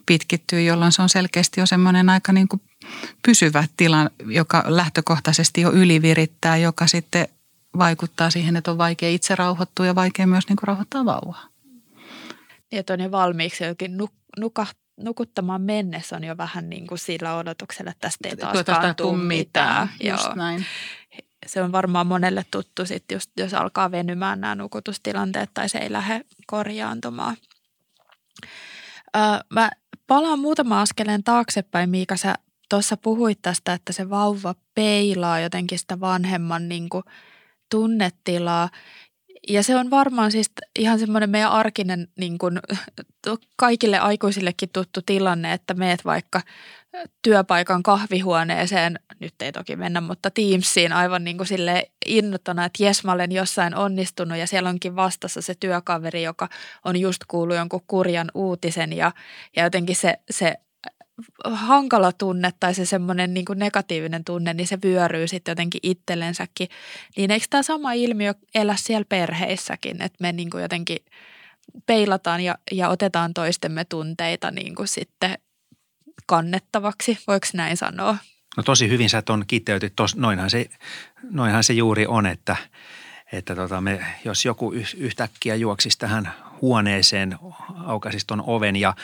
pitkittyy, 0.07 0.63
jolloin 0.63 0.93
se 0.93 1.03
on 1.03 1.09
selkeästi 1.09 1.61
jo 1.61 1.67
semmoinen 1.67 2.11
aika 2.11 2.33
niin 2.33 2.49
kuin 2.49 2.63
pysyvä 3.27 3.65
tila, 3.77 4.11
joka 4.27 4.65
lähtökohtaisesti 4.67 5.61
jo 5.61 5.73
ylivirittää, 5.73 6.57
joka 6.57 6.87
sitten 6.87 7.29
vaikuttaa 7.79 8.31
siihen, 8.31 8.57
että 8.57 8.71
on 8.71 8.79
vaikea 8.79 9.11
itse 9.11 9.35
rauhoittua 9.35 9.87
ja 9.87 9.95
vaikea 9.95 10.27
myös 10.27 10.49
niin 10.49 10.57
kuin 10.57 10.69
rauhoittaa 10.69 11.05
vauvaa. 11.05 11.49
Ja 12.73 12.83
on 12.91 13.01
jo 13.01 13.11
valmiiksi 13.11 13.65
jokin 13.65 13.99
nuk- 14.01 14.41
nukahtaa 14.41 14.88
nukuttamaan 14.99 15.63
mennessä 15.63 16.17
on 16.17 16.25
jo 16.25 16.37
vähän 16.37 16.71
niin 16.71 16.87
kuin 16.87 16.99
sillä 16.99 17.37
odotuksella, 17.37 17.91
että 17.91 18.01
tästä 18.01 18.29
ei 18.29 18.37
taaskaan 18.37 18.97
tule 18.97 19.19
mitään. 19.19 19.91
Just 20.01 20.25
Joo. 20.25 20.35
näin. 20.35 20.67
Se 21.47 21.63
on 21.63 21.73
varmaan 21.73 22.07
monelle 22.07 22.45
tuttu 22.51 22.87
sitten, 22.87 23.17
just, 23.17 23.31
jos 23.37 23.55
alkaa 23.55 23.91
venymään 23.91 24.41
nämä 24.41 24.55
nukutustilanteet 24.55 25.51
tai 25.55 25.69
se 25.69 25.79
ei 25.79 25.93
lähde 25.93 26.21
korjaantumaan. 26.47 27.37
Öö, 29.17 29.23
mä 29.51 29.71
palaan 30.07 30.39
muutama 30.39 30.81
askeleen 30.81 31.25
taaksepäin, 31.25 31.91
Miika, 31.91 32.17
sä 32.17 32.35
tuossa 32.69 32.97
puhuit 32.97 33.39
tästä, 33.43 33.73
että 33.73 33.93
se 33.93 34.11
vauva 34.11 34.55
peilaa 34.75 35.41
jotenkin 35.41 35.79
sitä 35.79 36.01
vanhemman 36.01 36.69
niin 36.69 36.89
kuin 36.89 37.05
tunnetilaa. 37.71 38.69
Ja 39.49 39.63
se 39.63 39.77
on 39.77 39.91
varmaan 39.91 40.33
siis 40.33 40.51
ihan 40.79 40.99
semmoinen 40.99 41.31
meidän 41.31 41.51
arkinen 41.51 42.09
niin 42.17 42.39
kuin, 42.39 42.61
kaikille 43.57 43.99
aikuisillekin 43.99 44.69
tuttu 44.73 45.01
tilanne, 45.07 45.53
että 45.53 45.75
meet 45.75 46.05
vaikka 46.05 46.41
työpaikan 47.23 47.83
kahvihuoneeseen, 47.83 48.99
nyt 49.21 49.35
ei 49.43 49.53
toki 49.53 49.77
mennä, 49.77 50.01
mutta 50.01 50.31
Teamsiin 50.31 50.93
aivan 50.93 51.25
niin 51.25 51.37
kuin 51.37 51.47
sille 51.47 51.91
innottona, 52.07 52.65
että 52.65 52.85
jes 52.85 53.05
mä 53.05 53.13
olen 53.13 53.33
jossain 53.33 53.75
onnistunut 53.75 54.39
ja 54.39 54.47
siellä 54.47 54.69
onkin 54.69 54.97
vastassa 54.97 55.43
se 55.43 55.55
työkaveri, 55.61 56.23
joka 56.23 56.49
on 56.85 56.97
just 56.97 57.25
kuullut 57.29 57.57
jonkun 57.57 57.85
kurjan 57.87 58.31
uutisen 58.35 58.93
ja, 58.93 59.13
ja 59.57 59.65
jotenkin 59.65 59.97
se, 59.97 60.19
se 60.31 60.55
hankala 61.45 62.13
tunne 62.13 62.53
tai 62.61 62.75
se 62.75 62.85
semmoinen 62.87 63.35
niin 63.35 63.45
negatiivinen 63.55 64.25
tunne, 64.25 64.55
niin 64.55 64.67
se 64.67 64.79
vyöryy 64.85 65.29
sitten 65.29 65.53
jotenkin 65.53 65.81
itsellensäkin. 65.83 66.69
Niin 67.17 67.31
eikö 67.31 67.47
tämä 67.51 67.63
sama 67.63 67.93
ilmiö 67.93 68.35
elä 68.55 68.77
siellä 68.77 69.05
perheissäkin, 69.09 70.03
että 70.03 70.19
me 70.21 70.33
niin 70.33 70.51
kuin 70.51 70.63
jotenkin 70.63 70.99
peilataan 71.87 72.41
ja, 72.41 72.59
ja 72.73 72.89
otetaan 72.89 73.35
toistemme 73.35 73.85
tunteita 73.85 74.51
niin 74.51 74.75
kuin 74.75 74.89
sitten 74.89 75.39
kannettavaksi, 76.27 77.19
voiko 77.27 77.47
näin 77.55 77.77
sanoa? 77.77 78.17
No 78.57 78.63
tosi 78.63 78.89
hyvin 78.89 79.11
sä 79.11 79.23
tuon 79.23 79.45
kiteytit, 79.47 79.93
tos, 79.97 80.17
noinhan, 80.17 80.51
se, 80.51 80.67
noinhan 81.31 81.65
se 81.65 81.73
juuri 81.73 82.07
on, 82.07 82.27
että, 82.27 82.57
että 83.33 83.55
tota 83.55 83.81
me, 83.81 84.05
jos 84.25 84.45
joku 84.45 84.73
yhtäkkiä 84.97 85.55
juoksisi 85.55 85.99
tähän 85.99 86.33
huoneeseen, 86.61 87.39
aukaisisi 87.85 88.27
tuon 88.27 88.43
oven 88.47 88.77
ja 88.77 88.95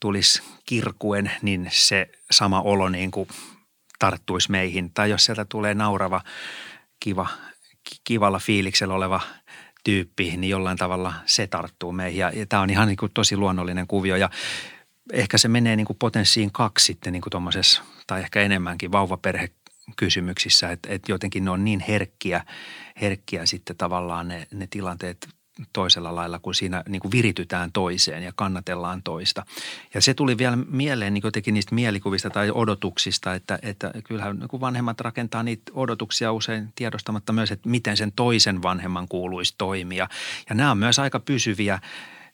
tulisi 0.00 0.42
kirkuen, 0.66 1.30
niin 1.42 1.68
se 1.72 2.10
sama 2.30 2.60
olo 2.60 2.88
niin 2.88 3.10
kuin 3.10 3.28
tarttuisi 3.98 4.50
meihin. 4.50 4.92
Tai 4.94 5.10
jos 5.10 5.24
sieltä 5.24 5.44
tulee 5.44 5.74
naurava, 5.74 6.20
kiva, 7.00 7.26
kivalla 8.04 8.38
fiiliksellä 8.38 8.94
oleva 8.94 9.20
tyyppi, 9.84 10.36
niin 10.36 10.50
jollain 10.50 10.78
tavalla 10.78 11.14
se 11.26 11.46
tarttuu 11.46 11.92
meihin. 11.92 12.18
Ja, 12.18 12.30
ja 12.34 12.46
tämä 12.46 12.62
on 12.62 12.70
ihan 12.70 12.88
niin 12.88 12.96
kuin 12.96 13.12
tosi 13.14 13.36
luonnollinen 13.36 13.86
kuvio 13.86 14.16
ja 14.16 14.30
ehkä 15.12 15.38
se 15.38 15.48
menee 15.48 15.76
niin 15.76 15.86
kuin 15.86 15.96
potenssiin 15.98 16.52
kaksi 16.52 16.84
sitten 16.84 17.12
niin 17.12 17.22
kuin 17.22 17.52
tai 18.06 18.20
ehkä 18.20 18.40
enemmänkin 18.40 18.92
vauvaperhe 18.92 19.50
kysymyksissä, 19.96 20.70
että, 20.70 20.88
että 20.92 21.12
jotenkin 21.12 21.44
ne 21.44 21.50
on 21.50 21.64
niin 21.64 21.80
herkkiä, 21.80 22.44
herkkiä 23.00 23.46
sitten 23.46 23.76
tavallaan 23.76 24.28
ne, 24.28 24.46
ne 24.54 24.66
tilanteet 24.70 25.28
toisella 25.72 26.14
lailla, 26.14 26.38
kun 26.38 26.54
siinä 26.54 26.82
niin 26.88 27.00
kuin 27.00 27.12
viritytään 27.12 27.72
toiseen 27.72 28.22
ja 28.22 28.32
kannatellaan 28.36 29.02
toista. 29.02 29.46
Ja 29.94 30.00
se 30.00 30.14
tuli 30.14 30.38
vielä 30.38 30.56
mieleen 30.56 31.14
niin 31.14 31.22
jotenkin 31.24 31.54
niistä 31.54 31.74
mielikuvista 31.74 32.30
tai 32.30 32.50
odotuksista, 32.54 33.34
että, 33.34 33.58
että 33.62 33.90
kyllähän 34.04 34.38
niin 34.38 34.60
vanhemmat 34.60 35.00
rakentaa 35.00 35.42
niitä 35.42 35.72
odotuksia 35.74 36.32
usein 36.32 36.72
tiedostamatta 36.74 37.32
myös, 37.32 37.50
että 37.50 37.68
miten 37.68 37.96
sen 37.96 38.12
toisen 38.12 38.62
vanhemman 38.62 39.08
kuuluisi 39.08 39.54
toimia. 39.58 40.08
Ja 40.48 40.54
nämä 40.54 40.70
on 40.70 40.78
myös 40.78 40.98
aika 40.98 41.20
pysyviä 41.20 41.78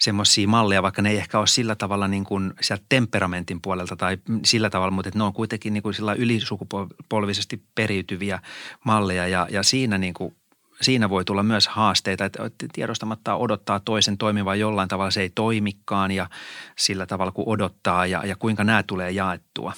semmoisia 0.02 0.48
malleja, 0.48 0.82
vaikka 0.82 1.02
ne 1.02 1.10
ei 1.10 1.16
ehkä 1.16 1.38
ole 1.38 1.46
sillä 1.46 1.74
tavalla 1.74 2.08
niin 2.08 2.24
kuin 2.24 2.52
sieltä 2.60 2.84
temperamentin 2.88 3.60
puolelta 3.60 3.96
tai 3.96 4.18
sillä 4.44 4.70
tavalla, 4.70 4.90
mutta 4.90 5.10
ne 5.14 5.24
on 5.24 5.32
kuitenkin 5.32 5.72
niin 5.72 5.82
kuin 5.82 5.94
sillä 5.94 6.14
ylisukupolvisesti 6.14 7.62
periytyviä 7.74 8.38
malleja 8.84 9.26
ja, 9.28 9.46
ja 9.50 9.62
siinä 9.62 9.98
niin 9.98 10.14
kuin 10.14 10.36
siinä 10.80 11.10
voi 11.10 11.24
tulla 11.24 11.42
myös 11.42 11.68
haasteita, 11.68 12.24
että 12.24 12.50
tiedostamatta 12.72 13.34
odottaa 13.34 13.80
toisen 13.80 14.18
toimivan 14.18 14.60
jollain 14.60 14.88
tavalla, 14.88 15.10
se 15.10 15.20
ei 15.20 15.30
toimikaan 15.34 16.10
ja 16.10 16.30
sillä 16.78 17.06
tavalla 17.06 17.32
kuin 17.32 17.48
odottaa 17.48 18.06
ja, 18.06 18.26
ja 18.26 18.36
kuinka 18.36 18.64
nämä 18.64 18.82
tulee 18.82 19.10
jaettua. 19.10 19.72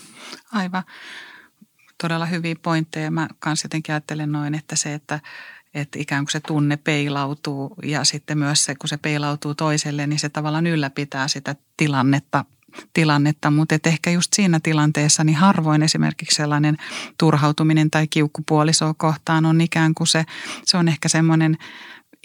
Aivan. 0.53 0.83
Todella 2.03 2.27
hyviä 2.27 2.55
pointteja. 2.63 3.11
Mä 3.11 3.29
kanssa 3.39 3.67
jotenkin 3.67 3.93
ajattelen 3.93 4.33
noin, 4.33 4.55
että 4.55 4.77
se, 4.77 4.95
että 4.95 5.21
että 5.75 5.99
ikään 5.99 6.25
kuin 6.25 6.33
se 6.33 6.41
tunne 6.41 6.77
peilautuu 6.77 7.75
ja 7.83 8.05
sitten 8.05 8.39
myös 8.39 8.65
se, 8.65 8.75
kun 8.75 8.89
se 8.89 8.97
peilautuu 8.97 9.55
toiselle, 9.55 10.07
niin 10.07 10.19
se 10.19 10.29
tavallaan 10.29 10.67
ylläpitää 10.67 11.29
sitä 11.29 11.57
tilannetta 11.77 12.45
tilannetta, 12.93 13.51
mutta 13.51 13.75
et 13.75 13.87
ehkä 13.87 14.11
just 14.11 14.33
siinä 14.33 14.61
tilanteessa 14.63 15.25
niin 15.25 15.37
harvoin 15.37 15.83
esimerkiksi 15.83 16.37
sellainen 16.37 16.77
turhautuminen 17.19 17.91
tai 17.91 18.07
kiukkupuolisoa 18.07 18.95
kohtaan 18.95 19.47
on 19.47 19.61
ikään 19.61 19.95
kuin 19.95 20.07
se, 20.07 20.25
se 20.65 20.77
on 20.77 20.89
ehkä 20.89 21.09
semmoinen 21.09 21.57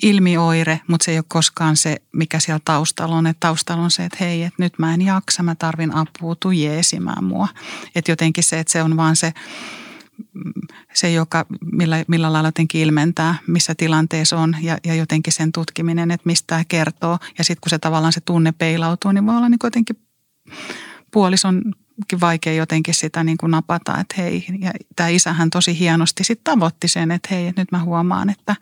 ilmioire, 0.04 0.82
mutta 0.88 1.06
se 1.06 1.12
ei 1.12 1.18
ole 1.18 1.26
koskaan 1.28 1.78
se, 1.78 1.98
mikä 2.14 2.40
siellä 2.40 2.62
taustalla 2.66 3.16
on. 3.16 3.28
Että 3.28 3.40
taustalla 3.40 3.84
on 3.84 3.92
se, 3.92 4.06
että 4.06 4.18
hei, 4.20 4.44
että 4.44 4.64
nyt 4.64 4.80
mä 4.80 4.94
en 4.94 5.02
jaksa, 5.02 5.44
mä 5.44 5.56
tarvin 5.56 5.96
apua, 5.96 6.36
tuu 6.36 6.52
jeesimään 6.52 7.24
mua. 7.24 7.48
Että 7.96 8.12
jotenkin 8.12 8.44
se, 8.44 8.60
että 8.60 8.72
se 8.72 8.84
on 8.84 8.98
vaan 8.98 9.16
se, 9.16 9.34
se 10.94 11.12
joka 11.12 11.46
millä, 11.72 12.04
millä 12.08 12.34
lailla 12.34 12.48
jotenkin 12.48 12.82
ilmentää, 12.82 13.36
missä 13.48 13.76
tilanteessa 13.76 14.38
on 14.38 14.56
ja, 14.62 14.78
ja 14.86 14.96
jotenkin 14.96 15.34
sen 15.34 15.52
tutkiminen, 15.52 16.12
että 16.12 16.28
mistä 16.28 16.48
tämä 16.48 16.64
kertoo. 16.68 17.20
Ja 17.38 17.44
sitten 17.44 17.62
kun 17.62 17.70
se 17.70 17.80
tavallaan 17.80 18.14
se 18.14 18.22
tunne 18.22 18.52
peilautuu, 18.52 19.12
niin 19.12 19.26
voi 19.26 19.38
olla 19.38 19.50
niin 19.50 19.60
jotenkin 19.64 19.96
puolisonkin 21.12 22.22
vaikea 22.22 22.54
jotenkin 22.54 22.94
sitä 22.94 23.24
niin 23.24 23.38
kuin 23.38 23.52
napata, 23.52 23.98
että 24.00 24.16
hei, 24.18 24.46
ja 24.60 24.72
tämä 24.96 25.10
isähän 25.10 25.50
tosi 25.50 25.80
hienosti 25.80 26.24
sitten 26.24 26.54
tavoitti 26.54 26.88
sen, 26.88 27.12
että 27.12 27.28
hei, 27.32 27.48
että 27.48 27.62
nyt 27.62 27.72
mä 27.72 27.84
huomaan, 27.84 28.30
että, 28.30 28.56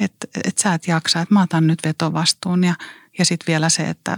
että, 0.00 0.26
että 0.44 0.62
sä 0.62 0.74
et 0.74 0.88
jaksa, 0.88 1.20
että 1.20 1.34
mä 1.34 1.42
otan 1.42 1.66
nyt 1.66 1.78
vetovastuun 1.84 2.64
ja, 2.64 2.74
ja 3.18 3.24
sitten 3.24 3.46
vielä 3.46 3.68
se, 3.68 3.88
että, 3.88 4.16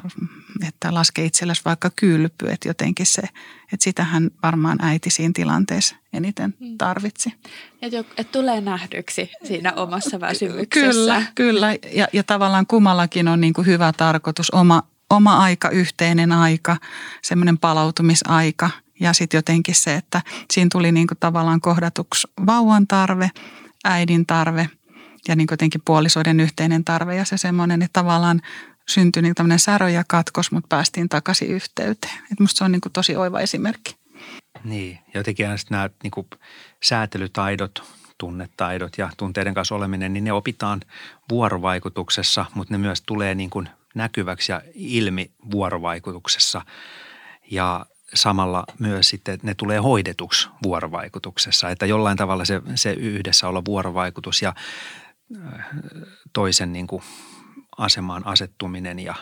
että 0.68 0.94
laske 0.94 1.24
itsellesi 1.24 1.62
vaikka 1.64 1.90
kylpy, 1.96 2.48
että 2.48 2.68
jotenkin 2.68 3.07
se, 3.07 3.22
että 3.72 3.85
sitähän 3.85 4.31
varmaan 4.42 4.79
äiti 4.83 5.11
siinä 5.11 5.33
tilanteessa 5.35 5.96
eniten 6.12 6.55
mm. 6.61 6.79
tarvitsi. 6.79 7.33
Että 7.83 8.05
et 8.16 8.33
tulee 8.33 8.61
nähdyksi 8.61 9.31
siinä 9.44 9.72
omassa 9.72 10.20
väsymyksessä. 10.20 10.90
Kyllä, 10.90 11.22
kyllä. 11.35 11.77
Ja, 11.92 12.09
ja 12.12 12.22
tavallaan 12.22 12.66
kummallakin 12.66 13.29
on 13.29 13.40
niin 13.40 13.53
kuin 13.53 13.66
hyvä 13.66 13.92
tarkoitus, 13.92 14.51
oma 14.51 14.83
oma 15.11 15.38
aika, 15.38 15.68
yhteinen 15.68 16.33
aika, 16.33 16.77
semmoinen 17.23 17.59
palautumisaika 17.59 18.71
ja 19.01 19.12
sitten 19.12 19.38
jotenkin 19.38 19.75
se, 19.75 19.94
että 19.94 20.23
siinä 20.53 20.68
tuli 20.73 20.92
niin 20.92 21.07
kuin 21.07 21.18
tavallaan 21.18 21.61
kohdatuksi 21.61 22.29
vauvan 22.47 22.87
tarve, 22.87 23.31
äidin 23.85 24.27
tarve 24.27 24.68
ja 25.29 25.37
niin 25.37 25.49
jotenkin 25.51 25.83
puolisoiden 25.85 26.40
yhteinen 26.40 26.85
tarve 26.85 27.16
ja 27.16 27.25
se 27.25 27.37
semmoinen, 27.37 27.83
että 27.83 28.01
tavallaan 28.01 28.40
syntyi 28.88 29.23
niin 29.23 29.35
tämmöinen 29.35 29.59
särö 29.59 29.88
ja 29.88 30.05
katkos, 30.09 30.53
mutta 30.53 30.77
päästiin 30.77 31.09
takaisin 31.09 31.49
yhteyteen. 31.49 32.18
Et 32.33 32.40
musta 32.40 32.59
se 32.59 32.64
on 32.64 32.73
niin 32.73 32.81
kuin 32.81 32.92
tosi 32.92 33.16
oiva 33.16 33.40
esimerkki. 33.40 33.97
Niin, 34.64 34.99
jotenkin 35.14 35.47
nämä 35.71 35.90
niin 36.03 36.11
kuin 36.11 36.27
säätelytaidot, 36.83 37.83
tunnetaidot 38.18 38.99
ja 38.99 39.11
tunteiden 39.16 39.55
kanssa 39.55 39.75
oleminen, 39.75 40.12
niin 40.12 40.25
ne 40.25 40.33
opitaan 40.33 40.81
vuorovaikutuksessa, 41.31 42.47
mutta 42.55 42.75
ne 42.75 42.79
myös 42.79 43.03
tulee 43.03 43.35
niin 43.35 43.51
kuin 43.51 43.68
näkyväksi 43.94 44.53
ja 44.53 44.62
ilmi 44.74 45.31
vuorovaikutuksessa 45.51 46.62
ja 47.51 47.87
samalla 48.14 48.64
myös 48.79 49.09
sitten 49.09 49.38
ne 49.42 49.55
tulee 49.55 49.79
hoidetuksi 49.79 50.48
vuorovaikutuksessa, 50.62 51.70
että 51.70 51.87
jollain 51.87 52.16
tavalla 52.16 52.44
se, 52.44 52.62
se 52.74 52.92
yhdessä 52.92 53.48
olla 53.48 53.64
vuorovaikutus 53.64 54.42
ja 54.42 54.55
äh, 55.37 55.66
toisen 56.33 56.72
niin 56.72 56.87
kuin 56.87 57.03
asemaan 57.79 58.27
asettuminen 58.27 58.98
ja, 58.98 59.14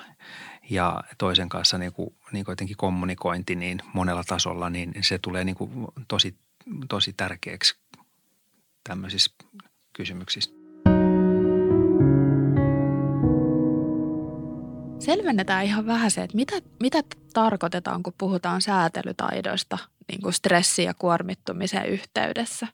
ja 0.71 1.05
toisen 1.19 1.49
kanssa 1.49 1.79
niin 1.79 1.93
kuin, 1.93 2.15
niin 2.33 2.45
kuin 2.45 2.53
jotenkin 2.53 2.77
kommunikointi 2.77 3.55
niin 3.55 3.83
monella 3.93 4.25
tasolla, 4.25 4.71
niin 4.71 4.95
se 5.01 5.19
tulee 5.19 5.45
niin 5.45 5.57
kuin 5.57 5.71
tosi, 6.09 6.37
tosi 6.89 7.13
tärkeäksi 7.13 7.77
tämmöisissä 8.85 9.31
kysymyksissä. 9.93 10.56
Selvennetään 15.07 15.65
ihan 15.65 15.87
vähän 15.87 16.11
se, 16.11 16.23
että 16.23 16.37
mitä, 16.37 16.57
mitä 16.81 16.99
tarkoitetaan, 17.33 18.03
kun 18.03 18.13
puhutaan 18.19 18.63
säätelytaidoista 18.63 19.79
niin 20.09 20.21
kuin 20.21 20.33
stressi- 20.33 20.83
ja 20.83 20.95
kuormittumisen 20.95 21.87
yhteydessä. 21.87 22.67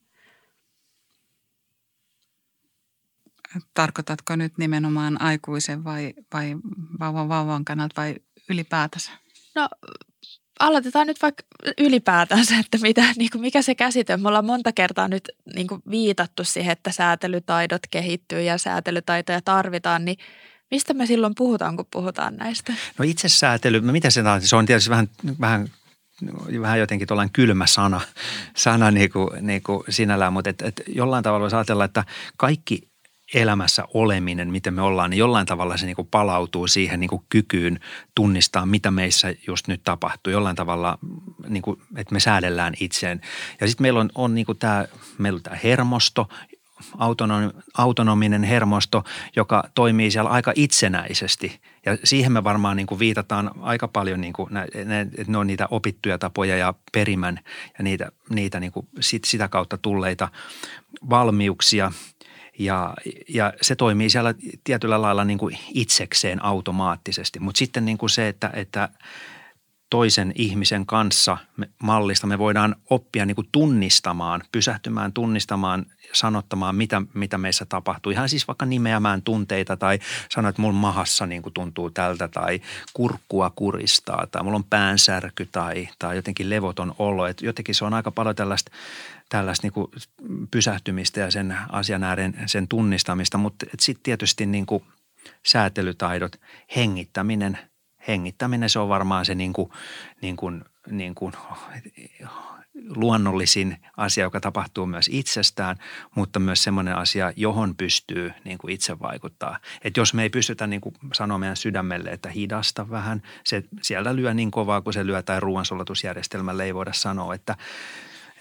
Tarkoitatko 3.75 4.37
nyt 4.37 4.59
nimenomaan 4.59 5.23
aikuisen 5.23 5.85
vai, 5.85 6.15
vai 6.35 6.57
vauvan 7.01 7.29
vauvan 7.29 7.65
kannalta 7.65 8.03
vai 8.03 8.15
ylipäätänsä? 8.51 9.11
No 9.55 9.69
aloitetaan 10.61 11.07
nyt 11.07 11.23
vaikka 11.23 11.43
ylipäätänsä, 11.79 12.59
että 12.59 12.79
mitä, 12.83 13.05
niin 13.17 13.31
kuin 13.31 13.41
mikä 13.43 13.63
se 13.63 13.75
käsite 13.75 14.17
Me 14.17 14.29
ollaan 14.29 14.47
monta 14.47 14.73
kertaa 14.73 15.09
nyt 15.09 15.29
niin 15.55 15.67
kuin 15.67 15.83
viitattu 15.91 16.45
siihen, 16.45 16.73
että 16.73 16.93
säätelytaidot 16.93 17.83
kehittyy 17.91 18.43
ja 18.43 18.59
säätelytaitoja 18.59 19.41
tarvitaan, 19.41 20.05
niin– 20.05 20.17
Mistä 20.73 20.95
me 20.95 21.07
silloin 21.07 21.35
puhutaan, 21.37 21.77
kun 21.77 21.87
puhutaan 21.93 22.37
näistä? 22.37 22.73
No 22.99 23.05
itsesäätely, 23.05 23.81
no 23.81 23.93
mitä 23.93 24.11
se 24.11 24.21
on? 24.21 24.41
Se 24.41 24.57
on 24.57 24.67
tietysti 24.67 24.91
vähän, 24.91 25.09
vähän 25.41 25.69
vähän 26.61 26.79
jotenkin 26.79 27.09
tuollainen 27.09 27.33
kylmä 27.33 27.67
sana, 27.67 28.01
sana 28.57 28.91
niin 28.91 29.13
kuin, 29.13 29.47
niin 29.47 29.63
kuin 29.63 29.83
sinällään, 29.89 30.33
mutta 30.33 30.51
et, 30.51 30.63
et 30.63 30.83
jollain 30.87 31.25
tavalla 31.25 31.43
voisi 31.43 31.57
ajatella, 31.57 31.85
että 31.85 32.05
kaikki 32.37 32.93
elämässä 33.35 33.85
oleminen, 33.95 34.51
miten 34.51 34.75
me 34.75 34.83
ollaan, 34.83 35.11
niin 35.11 35.19
jollain 35.19 35.47
tavalla 35.47 35.77
se 35.77 35.87
niin 35.87 35.97
kuin 35.97 36.09
palautuu 36.11 36.67
siihen 36.67 37.01
niin 37.01 37.11
kuin 37.11 37.23
kykyyn 37.29 37.81
tunnistaa, 38.15 38.67
mitä 38.67 38.91
meissä 38.91 39.35
just 39.47 39.69
nyt 39.69 39.81
tapahtuu. 39.85 40.33
Jollain 40.33 40.57
tavalla, 40.57 40.99
niin 41.49 41.63
kuin, 41.63 41.83
että 41.97 42.13
me 42.13 42.21
säädellään 42.21 42.75
itseen. 42.81 43.21
Ja 43.61 43.69
sitten 43.69 43.85
meillä 43.85 44.01
on, 44.01 44.11
on 44.15 44.35
niin 44.35 44.47
kuin 44.47 44.59
tämä, 44.59 44.87
meillä 45.19 45.37
on 45.37 45.43
tämä 45.43 45.59
hermosto, 45.65 46.29
autonominen 47.79 48.43
hermosto, 48.43 49.05
joka 49.37 49.65
toimii 49.75 50.11
siellä 50.11 50.31
aika 50.31 50.53
itsenäisesti. 50.55 51.61
Ja 51.87 51.99
siihen 52.05 52.33
me 52.33 52.45
varmaan 52.45 52.77
niin 52.77 52.87
kuin 52.87 52.99
viitataan 52.99 53.51
aika 53.61 53.89
paljon, 53.89 54.21
niin 54.21 54.33
kuin, 54.33 54.55
ne, 54.55 55.01
että 55.01 55.33
ne 55.33 55.39
on 55.39 55.47
niitä 55.47 55.69
opittuja 55.71 56.19
tapoja 56.19 56.57
ja 56.57 56.75
perimän 56.93 57.41
ja 57.79 57.85
niitä, 57.85 58.13
niitä 58.31 58.61
niin 58.61 58.73
kuin 58.73 58.89
sit, 59.01 59.25
sitä 59.25 59.49
kautta 59.49 59.79
tulleita 59.79 60.29
valmiuksia. 61.11 61.93
Ja, 62.59 62.95
ja 63.29 63.53
se 63.63 63.77
toimii 63.77 64.11
siellä 64.11 64.35
tietyllä 64.65 65.03
lailla 65.03 65.25
niin 65.25 65.39
kuin 65.39 65.59
itsekseen 65.75 66.45
automaattisesti. 66.45 67.41
Mutta 67.41 67.59
sitten 67.59 67.85
niin 67.85 67.99
kuin 67.99 68.11
se, 68.11 68.29
että, 68.29 68.51
että 68.55 68.89
toisen 69.93 70.33
ihmisen 70.35 70.87
kanssa 70.87 71.39
mallista 71.83 72.27
me 72.27 72.39
voidaan 72.39 72.77
oppia 72.91 73.27
niin 73.27 73.35
kuin 73.35 73.49
tunnistamaan, 73.53 74.43
pysähtymään 74.53 75.13
tunnistamaan 75.13 75.87
sanottamaan, 76.13 76.77
mitä, 76.77 77.03
mitä 77.15 77.39
meissä 77.39 77.65
tapahtuu. 77.65 78.13
Ihan 78.13 78.29
siis 78.29 78.49
vaikka 78.49 78.67
nimeämään 78.67 79.23
tunteita 79.23 79.77
tai 79.77 79.99
sanoa, 80.29 80.49
että 80.49 80.63
mulla 80.63 80.75
mahassa 80.75 81.27
niin 81.27 81.43
kuin 81.43 81.53
tuntuu 81.53 81.91
tältä 81.91 82.29
tai 82.29 82.61
kurkkua 82.93 83.53
kuristaa 83.57 84.27
tai 84.27 84.43
mulla 84.43 84.57
on 84.57 84.65
päänsärky 84.65 85.49
tai, 85.53 85.89
tai 85.99 86.17
jotenkin 86.17 86.51
levoton 86.51 86.95
olo. 86.99 87.27
Et 87.27 87.43
jotenkin 87.43 87.75
se 87.75 87.85
on 87.85 87.95
aika 87.95 88.11
paljon 88.11 88.37
tällaista, 88.37 88.73
tällaista 89.29 89.67
niin 89.67 89.73
kuin 89.73 89.91
pysähtymistä 90.51 91.21
ja 91.21 91.31
sen 91.31 91.57
asian 91.69 92.05
ääreen 92.05 92.35
sen 92.47 92.69
tunnistamista, 92.69 93.39
mutta 93.39 93.67
sitten 93.81 94.03
tietysti 94.03 94.47
niin 94.47 94.67
kuin 94.67 94.85
säätelytaidot, 95.47 96.41
hengittäminen– 96.77 97.59
hengittäminen 98.09 98.71
se 98.71 98.79
on 98.79 98.89
varmaan 98.89 99.25
se 99.25 99.35
niin 99.35 99.53
kuin, 99.53 99.71
niin 100.23 100.37
kuin, 100.37 100.65
niin 100.91 101.15
kuin 101.15 101.33
luonnollisin 102.89 103.77
asia, 103.97 104.25
joka 104.25 104.41
tapahtuu 104.41 104.87
myös 104.87 105.09
itsestään, 105.13 105.77
mutta 106.15 106.39
myös 106.39 106.65
semmoinen 106.65 106.97
asia, 106.97 107.33
johon 107.37 107.77
pystyy 107.77 108.33
niin 108.45 108.59
kuin 108.59 108.75
itse 108.75 108.99
vaikuttaa. 108.99 109.59
Että 109.85 110.01
jos 110.01 110.15
me 110.15 110.23
ei 110.23 110.31
pystytä 110.31 110.67
niin 110.67 110.81
kuin 110.81 110.95
sanoa 111.13 111.39
meidän 111.39 111.57
sydämelle, 111.57 112.11
että 112.11 112.29
hidasta 112.29 112.91
vähän, 112.91 113.23
se 113.45 113.63
siellä 113.83 114.17
lyö 114.17 114.35
niin 114.35 114.51
kovaa 114.51 114.81
kuin 114.81 114.95
se 114.95 115.07
lyö 115.07 115.23
tai 115.23 115.41
ruoansulatusjärjestelmälle 115.41 116.65
ei 116.65 116.75
voida 116.75 116.93
sanoa, 116.93 117.35
että, 117.35 117.57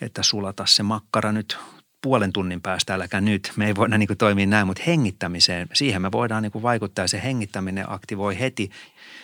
että 0.01 0.23
sulata 0.23 0.65
se 0.65 0.83
makkara 0.83 1.31
nyt 1.31 1.57
puolen 2.01 2.33
tunnin 2.33 2.61
päästä, 2.61 2.93
äläkä 2.93 3.21
nyt. 3.21 3.51
Me 3.55 3.67
ei 3.67 3.75
voida 3.75 3.97
niin 3.97 4.07
kuin 4.07 4.17
toimia 4.17 4.45
näin, 4.45 4.67
mutta 4.67 4.83
hengittämiseen, 4.87 5.67
siihen 5.73 6.01
me 6.01 6.11
voidaan 6.11 6.43
niin 6.43 6.51
kuin 6.51 6.63
vaikuttaa. 6.63 7.07
Se 7.07 7.21
hengittäminen 7.23 7.91
aktivoi 7.91 8.39
heti 8.39 8.71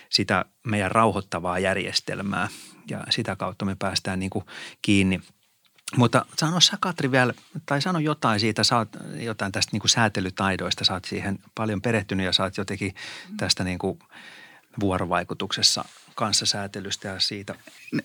sitä 0.09 0.45
meidän 0.67 0.91
rauhoittavaa 0.91 1.59
järjestelmää 1.59 2.47
ja 2.89 3.03
sitä 3.09 3.35
kautta 3.35 3.65
me 3.65 3.75
päästään 3.79 4.19
niin 4.19 4.29
kuin 4.29 4.45
kiinni. 4.81 5.21
Mutta 5.95 6.25
sano 6.37 6.59
sä 6.59 6.77
Katri 6.79 7.11
vielä, 7.11 7.33
tai 7.65 7.81
sano 7.81 7.99
jotain 7.99 8.39
siitä, 8.39 8.63
sä 8.63 8.77
oot 8.77 8.89
jotain 9.19 9.51
tästä 9.51 9.69
niin 9.71 9.81
kuin 9.81 9.89
säätelytaidoista, 9.89 10.85
sä 10.85 10.93
oot 10.93 11.05
siihen 11.05 11.39
paljon 11.55 11.81
perehtynyt 11.81 12.25
ja 12.25 12.33
sä 12.33 12.43
oot 12.43 12.57
jotenkin 12.57 12.95
tästä 13.37 13.63
niin 13.63 13.79
kuin 13.79 13.99
vuorovaikutuksessa 14.79 15.85
kanssasäätelystä 16.17 17.07
ja 17.07 17.19
siitä. 17.19 17.55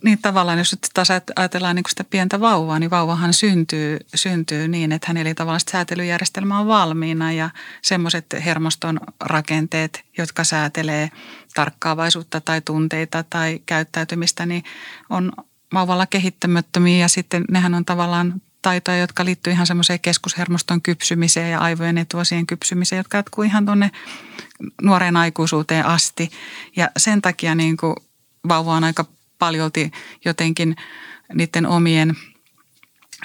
Niin 0.03 0.18
tavallaan, 0.22 0.59
jos 0.59 0.72
nyt 0.72 0.87
taas 0.94 1.09
ajatellaan 1.37 1.77
niin 1.77 1.85
sitä 1.88 2.05
pientä 2.05 2.40
vauvaa, 2.40 2.79
niin 2.79 2.90
vauvahan 2.90 3.33
syntyy, 3.33 3.98
syntyy 4.14 4.68
niin, 4.68 4.92
että 4.92 5.07
hänellä 5.09 5.35
tavallaan 5.35 5.61
säätelyjärjestelmä 5.70 6.59
on 6.59 6.66
valmiina 6.66 7.33
ja 7.33 7.51
semmoiset 7.83 8.27
hermoston 8.44 9.01
rakenteet, 9.20 10.05
jotka 10.18 10.44
säätelee 10.44 11.11
tarkkaavaisuutta 11.55 12.40
tai 12.40 12.61
tunteita 12.61 13.25
tai 13.31 13.61
käyttäytymistä, 13.66 14.46
niin 14.46 14.64
on 15.11 15.33
vauvalla 15.75 16.07
kehittämättömiä 16.07 16.98
ja 16.98 17.09
sitten 17.09 17.44
nehän 17.51 17.75
on 17.75 17.85
tavallaan 17.85 18.42
taitoja, 18.62 18.98
jotka 18.98 19.25
liittyy 19.25 19.53
ihan 19.53 19.66
semmoiseen 19.66 20.01
keskushermoston 20.01 20.83
kypsymiseen 20.83 21.51
ja 21.51 21.59
aivojen 21.59 21.98
etuosien 21.98 22.46
kypsymiseen, 22.46 22.98
jotka 22.98 23.18
jatkuu 23.18 23.44
ihan 23.44 23.66
tuonne 23.66 23.90
nuoreen 24.83 25.16
aikuisuuteen 25.16 25.87
asti. 25.87 26.31
Ja 26.77 26.90
sen 26.96 27.22
takia 27.22 27.55
niin 27.55 27.77
kuin 27.77 27.96
vauva 28.48 28.75
on 28.75 28.85
aika 28.85 29.05
paljolti 29.38 29.90
jotenkin 30.25 30.77
niiden 31.35 31.66
omien 31.66 32.16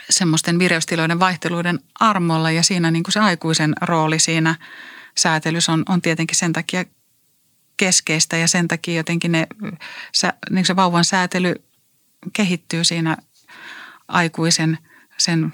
semmoisten 0.10 0.60
vireystiloiden 0.60 1.19
vaihteluiden 1.19 1.80
armolla 2.00 2.52
ja 2.52 2.63
siinä 2.63 2.91
niin 2.91 3.04
kuin 3.04 3.13
se 3.13 3.19
aikuisen 3.19 3.73
rooli 3.82 4.19
siinä 4.19 4.56
säätelyssä 5.17 5.71
on, 5.71 5.84
on 5.89 6.02
tietenkin 6.02 6.38
sen 6.38 6.54
takia 6.54 6.86
keskeistä 7.78 8.38
ja 8.38 8.47
sen 8.47 8.67
takia 8.67 8.95
jotenkin 8.95 9.32
ne, 9.32 9.47
niin 10.50 10.65
se 10.65 10.76
vauvan 10.76 11.06
säätely 11.06 11.56
kehittyy 12.34 12.84
siinä 12.84 13.17
aikuisen 14.08 14.78
sen 15.18 15.54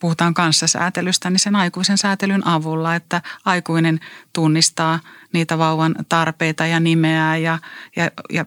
puhutaan 0.00 0.34
kanssasäätelystä, 0.34 1.30
niin 1.30 1.38
sen 1.38 1.56
aikuisen 1.56 1.98
säätelyn 1.98 2.46
avulla, 2.46 2.94
että 2.94 3.22
aikuinen 3.44 4.00
tunnistaa 4.32 5.00
niitä 5.32 5.58
vauvan 5.58 5.94
tarpeita 6.08 6.66
ja 6.66 6.80
nimeää 6.80 7.36
ja, 7.36 7.58
ja, 7.96 8.10
ja, 8.32 8.46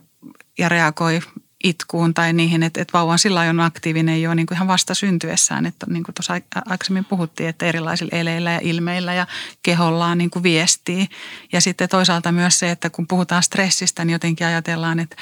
ja 0.57 0.69
reagoi 0.69 1.19
itkuun 1.63 2.13
tai 2.13 2.33
niihin, 2.33 2.63
että, 2.63 2.81
että 2.81 2.93
vauva 2.97 3.11
on 3.11 3.19
sillä 3.19 3.41
on 3.41 3.59
aktiivinen 3.59 4.21
jo 4.21 4.33
niin 4.33 4.45
kuin 4.45 4.55
ihan 4.55 4.67
vasta 4.67 4.93
syntyessään. 4.93 5.65
Että 5.65 5.85
niin 5.89 6.03
kuin 6.03 6.15
tuossa 6.15 6.33
aikaisemmin 6.65 7.05
puhuttiin, 7.05 7.49
että 7.49 7.65
erilaisilla 7.65 8.17
eleillä 8.17 8.51
ja 8.51 8.59
ilmeillä 8.63 9.13
ja 9.13 9.27
kehollaan 9.63 10.17
niin 10.17 10.29
kuin 10.29 10.43
viestii. 10.43 11.07
Ja 11.53 11.61
sitten 11.61 11.89
toisaalta 11.89 12.31
myös 12.31 12.59
se, 12.59 12.71
että 12.71 12.89
kun 12.89 13.07
puhutaan 13.07 13.43
stressistä, 13.43 14.05
niin 14.05 14.13
jotenkin 14.13 14.47
ajatellaan, 14.47 14.99
että, 14.99 15.15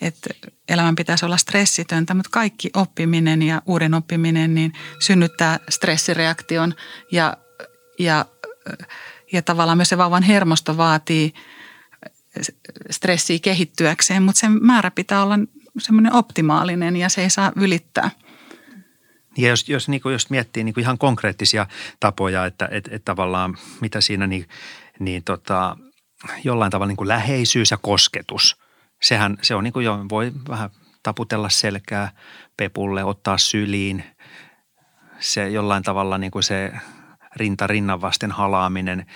että 0.00 0.30
elämän 0.68 0.96
pitäisi 0.96 1.24
olla 1.24 1.36
stressitöntä, 1.36 2.14
mutta 2.14 2.30
kaikki 2.30 2.70
oppiminen 2.74 3.42
ja 3.42 3.62
uuden 3.66 3.94
oppiminen 3.94 4.54
niin 4.54 4.72
synnyttää 4.98 5.58
stressireaktion 5.68 6.74
ja, 7.12 7.36
ja, 7.98 8.24
ja 9.32 9.42
tavallaan 9.42 9.78
myös 9.78 9.88
se 9.88 9.98
vauvan 9.98 10.22
hermosto 10.22 10.76
vaatii 10.76 11.34
stressiä 12.90 13.38
kehittyäkseen, 13.42 14.22
mutta 14.22 14.38
sen 14.38 14.58
määrä 14.66 14.90
pitää 14.90 15.22
olla 15.22 15.38
semmoinen 15.80 16.12
optimaalinen 16.12 16.96
ja 16.96 17.08
se 17.08 17.22
ei 17.22 17.30
saa 17.30 17.52
ylittää. 17.56 18.10
Ja 19.36 19.48
jos, 19.48 19.68
jos, 19.68 19.88
niin 19.88 20.00
kuin, 20.00 20.12
jos 20.12 20.30
miettii 20.30 20.64
niin 20.64 20.74
kuin 20.74 20.82
ihan 20.82 20.98
konkreettisia 20.98 21.66
tapoja, 22.00 22.46
että 22.46 22.68
että 22.70 22.90
että 22.94 23.04
tavallaan 23.04 23.58
mitä 23.80 24.00
siinä 24.00 24.26
niin, 24.26 24.48
niin 24.98 25.24
tota, 25.24 25.76
jollain 26.44 26.70
tavalla 26.70 26.88
niin 26.88 26.96
kuin 26.96 27.08
läheisyys 27.08 27.70
ja 27.70 27.76
kosketus, 27.76 28.56
sehän 29.02 29.38
se 29.42 29.54
on 29.54 29.64
niin 29.64 29.72
kuin 29.72 29.84
jo, 29.84 29.98
voi 30.08 30.32
vähän 30.48 30.70
taputella 31.02 31.48
selkää 31.48 32.12
pepulle, 32.56 33.04
ottaa 33.04 33.38
syliin. 33.38 34.04
Se 35.20 35.48
jollain 35.48 35.82
tavalla 35.82 36.18
niin 36.18 36.30
kuin 36.30 36.42
se 36.42 36.72
rinta 37.36 37.66
rinnan 37.66 38.00
vasten 38.00 38.32
halaaminen, 38.32 39.06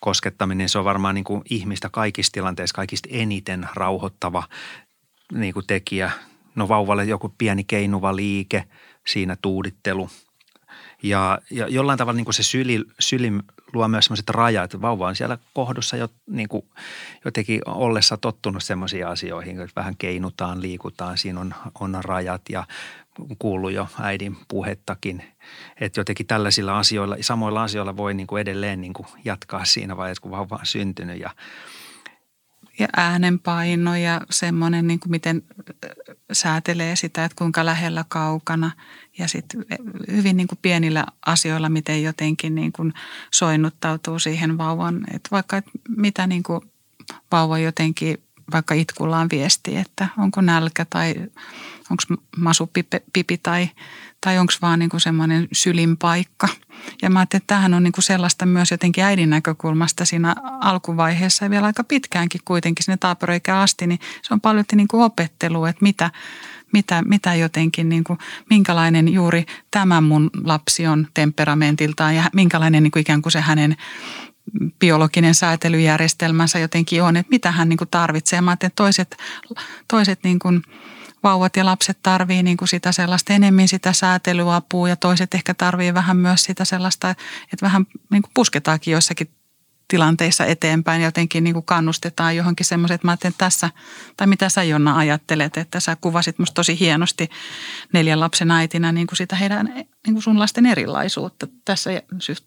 koskettaminen, 0.00 0.68
se 0.68 0.78
on 0.78 0.84
varmaan 0.84 1.14
niin 1.14 1.24
kuin 1.24 1.42
ihmistä 1.50 1.88
kaikissa 1.88 2.32
tilanteissa 2.32 2.74
kaikista 2.74 3.08
eniten 3.12 3.68
rauhoittava 3.74 4.42
niin 5.32 5.54
kuin 5.54 5.66
tekijä. 5.66 6.10
No 6.54 6.68
vauvalle 6.68 7.04
joku 7.04 7.34
pieni 7.38 7.64
keinuva 7.64 8.16
liike, 8.16 8.64
siinä 9.06 9.36
tuudittelu. 9.42 10.10
Ja, 11.02 11.38
ja 11.50 11.68
jollain 11.68 11.98
tavalla 11.98 12.16
niin 12.16 12.24
kuin 12.24 12.34
se 12.34 12.42
syli, 12.42 12.84
syli 13.00 13.32
luo 13.72 13.88
myös 13.88 14.04
sellaiset 14.04 14.30
rajat. 14.30 14.80
Vauva 14.80 15.08
on 15.08 15.16
siellä 15.16 15.38
kohdussa 15.54 15.96
jo 15.96 16.08
niin 16.26 16.48
kuin 16.48 16.62
jotenkin 17.24 17.60
ollessa 17.66 18.16
tottunut 18.16 18.62
semmoisiin 18.62 19.06
asioihin, 19.06 19.60
että 19.60 19.80
vähän 19.80 19.96
keinutaan, 19.96 20.62
liikutaan, 20.62 21.18
siinä 21.18 21.40
on, 21.40 21.54
on 21.80 21.98
rajat 22.04 22.42
ja 22.48 22.64
kuuluu 23.38 23.68
jo 23.68 23.88
äidin 24.00 24.36
puhettakin. 24.48 25.24
Että 25.80 26.00
jotenkin 26.00 26.26
tällaisilla 26.26 26.78
asioilla, 26.78 27.16
samoilla 27.20 27.62
asioilla 27.62 27.96
voi 27.96 28.14
niin 28.14 28.26
kuin 28.26 28.40
edelleen 28.40 28.80
niin 28.80 28.92
kuin 28.92 29.06
jatkaa 29.24 29.64
siinä 29.64 29.96
vaiheessa, 29.96 30.22
kun 30.22 30.30
vauva 30.30 30.56
on 30.60 30.66
syntynyt 30.66 31.20
ja– 31.20 31.30
ja 32.82 32.88
äänenpaino 32.96 33.96
ja 33.96 34.20
semmoinen, 34.30 34.86
niin 34.86 35.00
kuin 35.00 35.10
miten 35.10 35.42
säätelee 36.32 36.96
sitä, 36.96 37.24
että 37.24 37.36
kuinka 37.36 37.64
lähellä 37.64 38.04
kaukana. 38.08 38.70
Ja 39.18 39.28
sitten 39.28 39.64
hyvin 40.10 40.36
niin 40.36 40.46
kuin 40.46 40.58
pienillä 40.62 41.06
asioilla, 41.26 41.68
miten 41.68 42.02
jotenkin 42.02 42.54
niin 42.54 42.72
kuin 42.72 42.92
soinnuttautuu 43.34 44.18
siihen 44.18 44.58
vauvan. 44.58 45.04
Että 45.14 45.28
vaikka 45.30 45.56
että 45.56 45.70
mitä 45.96 46.26
niin 46.26 46.42
kuin 46.42 46.60
vauva 47.32 47.58
jotenkin 47.58 48.22
vaikka 48.52 48.74
itkullaan 48.74 49.28
viesti, 49.32 49.76
että 49.76 50.08
onko 50.18 50.40
nälkä 50.40 50.86
tai 50.90 51.14
onko 51.90 52.22
masupipi 52.36 53.38
tai, 53.42 53.70
tai 54.24 54.38
onko 54.38 54.52
vaan 54.62 54.78
niin 54.78 54.88
kuin 54.88 55.00
semmoinen 55.00 55.48
sylin 55.52 55.96
paikka. 55.96 56.48
Ja 57.02 57.10
mä 57.10 57.18
ajattelin, 57.18 57.42
että 57.42 57.54
tämähän 57.54 57.74
on 57.74 57.82
niin 57.82 57.92
kuin 57.92 58.04
sellaista 58.04 58.46
myös 58.46 58.70
jotenkin 58.70 59.04
äidin 59.04 59.30
näkökulmasta 59.30 60.04
siinä 60.04 60.34
alkuvaiheessa 60.60 61.44
ja 61.44 61.50
vielä 61.50 61.66
aika 61.66 61.84
pitkäänkin 61.84 62.40
kuitenkin 62.44 62.84
sinne 62.84 62.96
taaperoikään 62.96 63.58
asti, 63.58 63.86
niin 63.86 64.00
se 64.22 64.34
on 64.34 64.40
paljon 64.40 64.64
niin 64.74 64.88
kuin 64.88 65.02
opettelua, 65.02 65.68
että 65.68 65.82
mitä, 65.82 66.10
mitä, 66.72 67.02
mitä 67.06 67.34
jotenkin, 67.34 67.88
niin 67.88 68.04
kuin, 68.04 68.18
minkälainen 68.50 69.08
juuri 69.08 69.46
tämä 69.70 70.00
mun 70.00 70.30
lapsi 70.44 70.86
on 70.86 71.06
temperamentiltaan 71.14 72.16
ja 72.16 72.24
minkälainen 72.32 72.82
niin 72.82 72.90
kuin 72.90 73.00
ikään 73.00 73.22
kuin 73.22 73.32
se 73.32 73.40
hänen 73.40 73.76
biologinen 74.78 75.34
säätelyjärjestelmänsä 75.34 76.58
jotenkin 76.58 77.02
on, 77.02 77.16
että 77.16 77.30
mitä 77.30 77.50
hän 77.50 77.68
niin 77.68 77.76
kuin 77.76 77.90
tarvitsee. 77.90 78.40
Mä 78.40 78.52
että 78.52 78.70
toiset, 78.76 79.16
toiset 79.88 80.24
niin 80.24 80.38
kuin 80.38 80.62
vauvat 81.22 81.56
ja 81.56 81.64
lapset 81.64 81.98
tarvii 82.02 82.42
niin 82.42 82.56
kuin 82.56 82.68
sitä 82.68 82.92
sellaista 82.92 83.32
enemmän 83.32 83.68
sitä 83.68 83.92
säätelyapua 83.92 84.88
ja 84.88 84.96
toiset 84.96 85.34
ehkä 85.34 85.54
tarvii 85.54 85.94
vähän 85.94 86.16
myös 86.16 86.42
sitä 86.42 86.64
sellaista, 86.64 87.10
että 87.10 87.66
vähän 87.66 87.86
niin 88.10 88.22
kuin 88.22 88.30
pusketaakin 88.34 88.92
joissakin 88.92 89.28
tilanteissa 89.88 90.46
eteenpäin 90.46 91.02
jotenkin 91.02 91.44
niin 91.44 91.54
kuin 91.54 91.64
kannustetaan 91.64 92.36
johonkin 92.36 92.66
semmoiset, 92.66 92.94
että 92.94 93.06
mä 93.06 93.12
että 93.12 93.30
tässä, 93.38 93.70
tai 94.16 94.26
mitä 94.26 94.48
sä 94.48 94.62
Jonna 94.62 94.96
ajattelet, 94.96 95.56
että 95.56 95.80
sä 95.80 95.96
kuvasit 95.96 96.38
musta 96.38 96.54
tosi 96.54 96.80
hienosti 96.80 97.30
neljän 97.92 98.20
lapsen 98.20 98.50
äitinä 98.50 98.92
niin 98.92 99.06
kuin 99.06 99.16
sitä 99.16 99.36
heidän, 99.36 99.66
niin 99.76 100.14
kuin 100.14 100.22
sun 100.22 100.38
lasten 100.38 100.66
erilaisuutta 100.66 101.46
tässä 101.64 101.90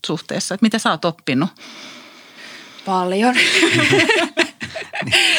suhteessa, 0.05 0.55
että 0.55 0.65
mitä 0.65 0.79
sä 0.79 0.91
oot 0.91 1.05
oppinut? 1.05 1.49
Paljon. 2.85 3.35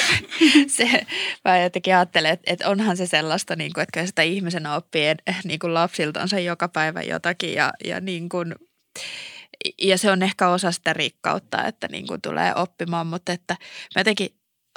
se, 0.76 1.06
mä 1.44 1.58
jotenkin 1.58 1.96
ajattelen, 1.96 2.32
että, 2.32 2.52
että 2.52 2.68
onhan 2.68 2.96
se 2.96 3.06
sellaista, 3.06 3.56
niin 3.56 3.72
kuin, 3.72 3.82
että 3.82 4.06
sitä 4.06 4.22
ihmisenä 4.22 4.74
oppii 4.74 5.14
niin 5.44 5.58
kuin 5.58 5.74
lapsiltansa 5.74 6.38
joka 6.38 6.68
päivä 6.68 7.02
jotakin 7.02 7.54
ja, 7.54 7.72
ja 7.84 8.00
niin 8.00 8.28
kuin, 8.28 8.54
ja 9.82 9.98
se 9.98 10.10
on 10.10 10.22
ehkä 10.22 10.48
osa 10.48 10.72
sitä 10.72 10.92
rikkautta, 10.92 11.64
että 11.64 11.88
niin 11.88 12.06
kuin 12.06 12.20
tulee 12.20 12.54
oppimaan, 12.54 13.06
mutta 13.06 13.32
että 13.32 13.56
mä 13.94 14.00
jotenkin 14.00 14.28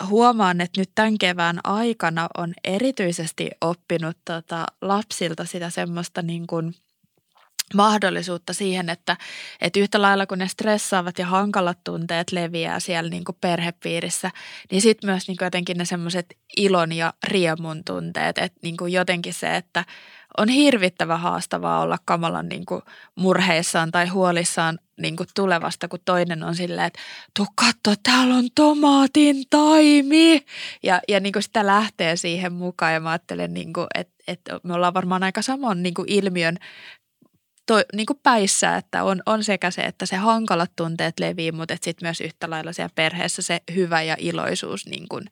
huomaan, 0.08 0.62
että 0.62 0.82
nyt 0.82 0.91
tämän 0.95 1.17
kevään 1.17 1.60
aikana 1.63 2.27
on 2.38 2.53
erityisesti 2.63 3.49
oppinut 3.62 4.17
tota 4.25 4.65
lapsilta 4.82 5.45
sitä 5.45 5.69
semmoista 5.69 6.21
niin 6.21 6.47
kuin– 6.47 6.73
mahdollisuutta 7.77 8.53
siihen, 8.53 8.89
että, 8.89 9.17
että 9.62 9.79
yhtä 9.79 10.01
lailla 10.01 10.25
kun 10.25 10.38
ne 10.38 10.47
stressaavat 10.47 11.19
ja 11.19 11.25
hankalat 11.25 11.77
tunteet 11.84 12.32
leviää 12.32 12.79
siellä 12.79 13.10
niin 13.10 13.25
kuin 13.25 13.38
perhepiirissä, 13.41 14.32
niin 14.71 14.82
sitten 14.82 15.10
myös 15.10 15.27
niin 15.27 15.38
kuin 15.38 15.45
jotenkin 15.45 15.77
ne 15.77 15.86
semmoiset 15.86 16.38
ilon 16.58 16.91
ja 16.91 17.13
riemun 17.27 17.84
tunteet, 17.84 18.38
että 18.38 18.60
niin 18.63 18.77
kuin 18.77 18.93
jotenkin 18.93 19.34
se, 19.34 19.55
että 19.55 19.86
on 20.38 20.49
hirvittävä 20.49 21.17
haastavaa 21.17 21.82
olla 21.82 21.97
kamalan 22.05 22.49
niin 22.49 22.65
kuin 22.65 22.82
murheissaan 23.15 23.91
tai 23.91 24.08
huolissaan 24.08 24.79
niin 25.01 25.15
kuin 25.15 25.29
tulevasta, 25.36 25.88
kun 25.88 25.99
toinen 26.05 26.43
on 26.43 26.55
silleen, 26.55 26.88
että 26.88 26.99
tuu 27.38 27.47
katso, 27.55 28.01
täällä 28.03 28.36
on 28.36 28.47
tomaatin 28.55 29.43
taimi. 29.49 30.45
Ja, 30.84 31.01
ja 31.08 31.19
niin 31.19 31.34
kuin 31.34 31.43
sitä 31.43 31.65
lähtee 31.65 32.15
siihen 32.15 32.53
mukaan 32.53 32.93
ja 32.93 32.99
mä 32.99 33.10
ajattelen, 33.10 33.53
niin 33.53 33.73
kuin, 33.73 33.88
että, 33.95 34.13
että 34.27 34.60
me 34.63 34.73
ollaan 34.73 34.93
varmaan 34.93 35.23
aika 35.23 35.41
saman 35.41 35.84
niin 35.84 35.93
kuin 35.93 36.10
ilmiön 36.10 36.58
to, 37.69 37.75
niin 37.93 38.05
kuin 38.05 38.19
päissä, 38.23 38.75
että 38.75 39.03
on, 39.03 39.21
on 39.25 39.43
sekä 39.43 39.71
se, 39.71 39.82
että 39.82 40.05
se 40.05 40.15
hankalat 40.15 40.71
tunteet 40.75 41.19
levii, 41.19 41.51
mutta 41.51 41.75
sitten 41.82 42.08
myös 42.08 42.21
yhtä 42.21 42.49
lailla 42.49 42.73
siellä 42.73 42.91
perheessä 42.95 43.41
se 43.41 43.62
hyvä 43.75 44.01
ja 44.01 44.15
iloisuus 44.19 44.86
niin 44.86 45.08
kuin 45.10 45.25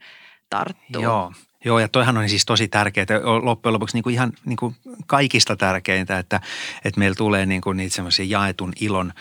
tarttuu. 0.50 1.02
Joo, 1.02 1.34
Joo, 1.66 1.80
ja 1.80 1.88
toihan 1.88 2.18
on 2.18 2.30
siis 2.30 2.46
tosi 2.46 2.68
tärkeää. 2.68 3.06
Loppujen 3.42 3.74
lopuksi 3.74 3.98
niin 3.98 4.04
kuin 4.04 4.14
ihan 4.14 4.34
niin 4.46 4.58
kuin 4.58 4.76
kaikista 5.08 5.56
tärkeintä, 5.56 6.20
että, 6.20 6.42
että 6.86 7.00
meillä 7.00 7.16
tulee 7.16 7.46
niin 7.46 7.62
kuin 7.62 7.78
niitä 7.78 7.96
semmoisia 7.96 8.26
jaetun 8.26 8.74
ilon 8.80 9.14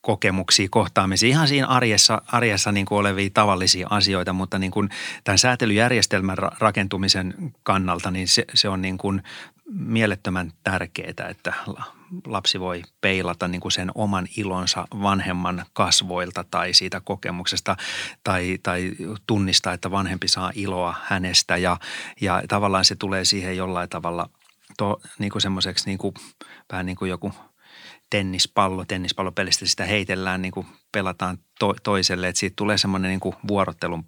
kokemuksia, 0.00 0.68
kohtaamisia, 0.70 1.28
ihan 1.28 1.48
siinä 1.48 1.66
arjessa, 1.66 2.22
arjessa 2.26 2.72
niin 2.72 2.86
kuin 2.86 2.98
olevia 2.98 3.30
tavallisia 3.34 3.86
asioita, 3.90 4.32
mutta 4.32 4.58
niin 4.58 4.70
kuin 4.70 4.88
tämän 5.24 5.38
säätelyjärjestelmän 5.38 6.38
rakentumisen 6.38 7.34
kannalta, 7.62 8.10
niin 8.10 8.28
se, 8.28 8.44
se 8.54 8.68
on 8.68 8.82
niin 8.82 8.98
kuin 8.98 9.22
mielettömän 9.70 10.52
tärkeää, 10.64 11.28
että 11.28 11.54
lapsi 12.26 12.60
voi 12.60 12.82
peilata 13.00 13.48
niin 13.48 13.60
kuin 13.60 13.72
sen 13.72 13.90
oman 13.94 14.28
ilonsa 14.36 14.86
vanhemman 15.02 15.64
kasvoilta 15.72 16.44
tai 16.50 16.74
siitä 16.74 17.00
kokemuksesta 17.00 17.76
tai, 18.24 18.58
tai 18.62 18.92
tunnistaa, 19.26 19.72
että 19.72 19.90
vanhempi 19.90 20.28
saa 20.28 20.52
iloa 20.54 20.94
hänestä. 21.04 21.56
Ja, 21.56 21.76
ja 22.20 22.42
tavallaan 22.48 22.84
se 22.84 22.96
tulee 22.96 23.24
siihen 23.24 23.56
jollain 23.56 23.88
tavalla 23.88 24.30
to, 24.78 25.00
niin 25.18 25.30
kuin 25.30 25.42
semmoiseksi 25.42 25.86
niin 25.86 25.98
kuin, 25.98 26.14
vähän 26.72 26.86
niin 26.86 26.96
kuin 26.96 27.08
joku 27.08 27.32
tennispallo, 28.10 28.84
tennispallopelistä 28.84 29.66
sitä 29.66 29.84
heitellään, 29.84 30.42
niin 30.42 30.52
kuin 30.52 30.66
pelataan 30.92 31.38
to, 31.58 31.74
toiselle, 31.82 32.28
että 32.28 32.40
siitä 32.40 32.56
tulee 32.56 32.78
semmoinen 32.78 33.08
niin 33.08 33.20
kuin 33.20 33.34
vuorottelun 33.48 34.04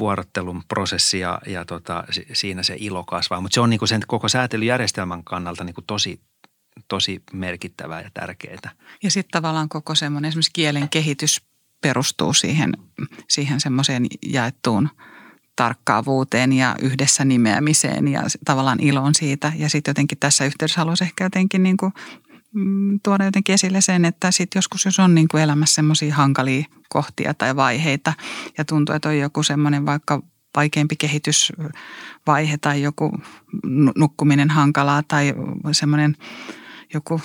vuorottelun 0.00 0.62
prosessi 0.68 1.18
ja, 1.18 1.40
ja 1.46 1.64
tota, 1.64 2.04
siinä 2.32 2.62
se 2.62 2.76
ilo 2.78 3.04
kasvaa. 3.04 3.40
Mutta 3.40 3.54
se 3.54 3.60
on 3.60 3.70
niin 3.70 3.78
kuin 3.78 3.88
sen 3.88 4.02
koko 4.06 4.28
säätelyjärjestelmän 4.28 5.24
kannalta 5.24 5.64
niin 5.64 5.74
kuin 5.74 5.84
tosi, 5.86 6.20
tosi 6.88 7.22
merkittävää 7.32 8.00
ja 8.00 8.10
tärkeää. 8.14 8.70
Ja 9.02 9.10
sitten 9.10 9.30
tavallaan 9.32 9.68
koko 9.68 9.94
semmoinen 9.94 10.28
esimerkiksi 10.28 10.50
kielen 10.52 10.88
kehitys 10.88 11.42
perustuu 11.80 12.34
siihen, 12.34 12.72
siihen 13.28 13.60
semmoiseen 13.60 14.06
jaettuun 14.26 14.88
tarkkaavuuteen 15.56 16.52
ja 16.52 16.76
yhdessä 16.82 17.24
nimeämiseen 17.24 18.08
ja 18.08 18.22
tavallaan 18.44 18.80
iloon 18.80 19.14
siitä. 19.14 19.52
Ja 19.56 19.68
sitten 19.68 19.90
jotenkin 19.90 20.18
tässä 20.18 20.44
yhteydessä 20.44 20.80
haluaisin 20.80 21.04
ehkä 21.04 21.24
jotenkin 21.24 21.62
niin 21.62 21.76
kuin 21.76 21.92
Mm, 22.29 22.29
tuoda 23.02 23.24
jotenkin 23.24 23.54
esille 23.54 23.80
sen, 23.80 24.04
että 24.04 24.30
sitten 24.30 24.58
joskus 24.58 24.84
jos 24.84 24.98
on 24.98 25.14
niin 25.14 25.28
kuin 25.28 25.42
elämässä 25.42 25.74
semmoisia 25.74 26.14
hankalia 26.14 26.64
kohtia 26.88 27.34
tai 27.34 27.56
vaiheita 27.56 28.12
ja 28.58 28.64
tuntuu, 28.64 28.94
että 28.94 29.08
on 29.08 29.18
joku 29.18 29.42
semmoinen 29.42 29.86
vaikka 29.86 30.22
vaikeampi 30.56 30.96
kehitysvaihe 30.96 32.58
tai 32.60 32.82
joku 32.82 33.12
nukkuminen 33.96 34.50
hankalaa 34.50 35.02
tai 35.02 35.34
semmoinen 35.72 36.16
joku 36.94 37.20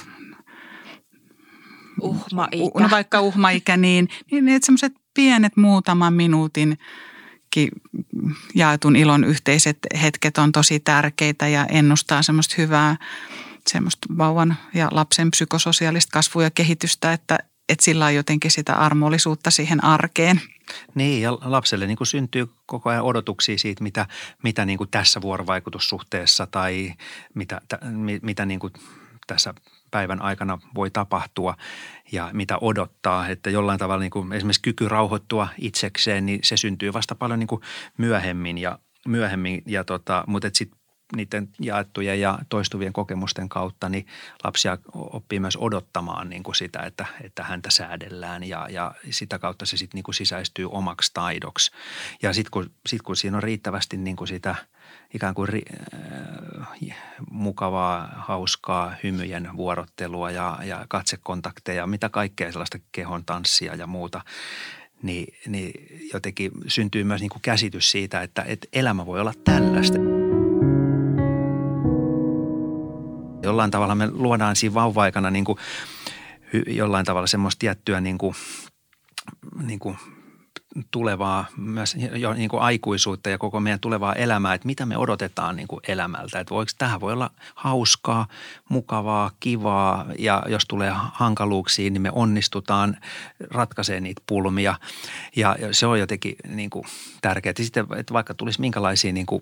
uhmaikä. 2.02 2.58
No 2.80 2.90
vaikka 2.92 3.22
uhmaikä, 3.22 3.78
niin, 3.78 4.10
niin 4.32 4.50
että 4.50 4.66
semmoiset 4.66 4.94
pienet 5.14 5.58
muutaman 5.58 6.14
minuutin 6.14 6.78
jaetun 8.56 8.96
ilon 8.96 9.24
yhteiset 9.24 9.78
hetket 10.02 10.38
on 10.38 10.52
tosi 10.52 10.80
tärkeitä 10.80 11.48
ja 11.48 11.66
ennustaa 11.66 12.22
semmoista 12.22 12.56
hyvää 12.58 12.96
semmoista 13.70 14.08
vauvan 14.18 14.58
ja 14.74 14.88
lapsen 14.92 15.32
psykososiaalista 15.32 16.12
kasvua 16.12 16.44
ja 16.44 16.52
kehitystä, 16.52 17.14
että, 17.14 17.40
että 17.70 17.86
sillä 17.86 18.06
on 18.06 18.16
jotenkin 18.16 18.52
sitä 18.52 18.74
armollisuutta 18.74 19.52
siihen 19.52 19.84
arkeen. 19.84 20.42
Niin, 20.96 21.22
ja 21.22 21.34
lapselle 21.34 21.88
niin 21.88 21.98
kuin 21.98 22.08
syntyy 22.08 22.50
koko 22.66 22.90
ajan 22.90 23.04
odotuksia 23.04 23.58
siitä, 23.58 23.84
mitä, 23.84 24.08
mitä 24.44 24.66
niin 24.66 24.78
kuin 24.78 24.90
tässä 24.90 25.22
vuorovaikutussuhteessa 25.22 26.48
tai 26.48 26.94
mitä, 27.34 27.62
mitä 28.22 28.46
niin 28.46 28.60
kuin 28.60 28.74
tässä 29.28 29.54
päivän 29.92 30.22
aikana 30.22 30.58
voi 30.76 30.92
tapahtua 30.92 31.58
ja 32.12 32.30
mitä 32.34 32.58
odottaa. 32.62 33.28
Että 33.28 33.50
jollain 33.50 33.80
tavalla 33.80 34.02
niin 34.02 34.12
kuin 34.12 34.34
esimerkiksi 34.34 34.62
kyky 34.62 34.88
rauhoittua 34.88 35.48
itsekseen, 35.58 36.26
niin 36.26 36.40
se 36.44 36.58
syntyy 36.58 36.94
vasta 36.94 37.16
paljon 37.16 37.40
niin 37.40 37.48
kuin 37.48 37.62
myöhemmin 37.98 38.58
ja 38.58 38.80
myöhemmin, 39.08 39.64
ja 39.66 39.84
tota, 39.84 40.24
mutta 40.28 40.50
sitten 40.54 40.80
niiden 41.16 41.50
jaettujen 41.60 42.20
ja 42.20 42.40
toistuvien 42.50 42.94
kokemusten 42.94 43.50
kautta, 43.50 43.90
niin 43.90 44.08
lapsia 44.44 44.78
oppii 44.94 45.40
myös 45.40 45.58
odottamaan 45.58 46.30
niin 46.30 46.44
kuin 46.44 46.56
sitä, 46.56 46.80
että, 46.80 47.06
että 47.22 47.44
häntä 47.44 47.72
säädellään 47.72 48.44
ja, 48.44 48.68
ja 48.70 48.96
sitä 49.10 49.40
kautta 49.40 49.66
se 49.66 49.78
sitten 49.78 49.98
niin 49.98 50.04
kuin 50.04 50.16
sisäistyy 50.16 50.70
omaksi 50.72 51.12
taidoksi. 51.14 51.72
Ja 52.22 52.34
sitten 52.34 52.52
kun, 52.52 52.72
sit 52.88 53.02
kun 53.02 53.16
siinä 53.16 53.38
on 53.38 53.44
riittävästi 53.44 53.98
niin 53.98 54.16
kuin 54.16 54.28
sitä 54.28 54.56
ikään 55.14 55.34
kuin 55.34 55.50
ri, 55.50 55.62
äh, 55.94 56.98
mukavaa, 57.32 58.10
hauskaa 58.16 58.96
hymyjen 59.04 59.50
vuorottelua 59.58 60.32
ja, 60.32 60.60
ja 60.64 60.86
katsekontakteja, 60.88 61.88
mitä 61.88 62.10
kaikkea 62.10 62.52
sellaista 62.52 62.80
kehon 62.92 63.26
tanssia 63.26 63.76
ja 63.76 63.88
muuta, 63.88 64.22
niin, 65.02 65.34
niin 65.48 65.72
jotenkin 66.14 66.52
syntyy 66.68 67.04
myös 67.04 67.22
niin 67.22 67.30
kuin 67.30 67.42
käsitys 67.42 67.92
siitä, 67.92 68.22
että, 68.22 68.44
että 68.48 68.68
elämä 68.74 69.06
voi 69.06 69.22
olla 69.22 69.34
tällaista. 69.44 70.15
Jollain 73.46 73.72
tavalla 73.72 73.96
me 73.96 74.10
luodaan 74.12 74.56
siinä 74.56 74.74
vauva-aikana 74.74 75.32
niin 75.32 75.46
kuin, 75.46 75.58
jollain 76.68 77.06
tavalla 77.06 77.28
semmoista 77.28 77.60
tiettyä 77.60 78.02
niin 78.02 78.18
kuin, 78.18 78.36
niin 79.62 79.80
kuin 79.80 79.98
tulevaa, 80.92 81.46
myös 81.58 81.96
jo 82.16 82.34
niin 82.34 82.50
kuin 82.50 82.62
aikuisuutta 82.62 83.30
ja 83.30 83.38
koko 83.38 83.60
meidän 83.60 83.80
tulevaa 83.80 84.14
elämää, 84.14 84.54
että 84.54 84.66
mitä 84.66 84.86
me 84.86 84.98
odotetaan 84.98 85.56
niin 85.56 85.68
kuin 85.68 85.80
elämältä. 85.88 86.40
Että 86.40 86.54
voiko, 86.54 86.72
tähän 86.78 87.02
voi 87.02 87.14
olla 87.14 87.32
hauskaa, 87.56 88.28
mukavaa, 88.70 89.32
kivaa 89.40 90.06
ja 90.20 90.44
jos 90.48 90.66
tulee 90.68 90.92
hankaluuksia, 91.14 91.90
niin 91.90 92.02
me 92.02 92.12
onnistutaan 92.12 92.98
ratkaisemaan 93.52 94.04
niitä 94.04 94.22
pulmia. 94.28 94.76
Ja 95.36 95.56
se 95.72 95.88
on 95.88 96.00
jotenkin 96.00 96.36
niin 96.48 96.70
kuin 96.70 96.86
tärkeää. 97.22 97.54
Sitten, 97.58 97.88
että 97.98 98.14
vaikka 98.14 98.34
tulisi 98.34 98.62
minkälaisia 98.62 99.14
niin 99.14 99.26
kuin 99.26 99.42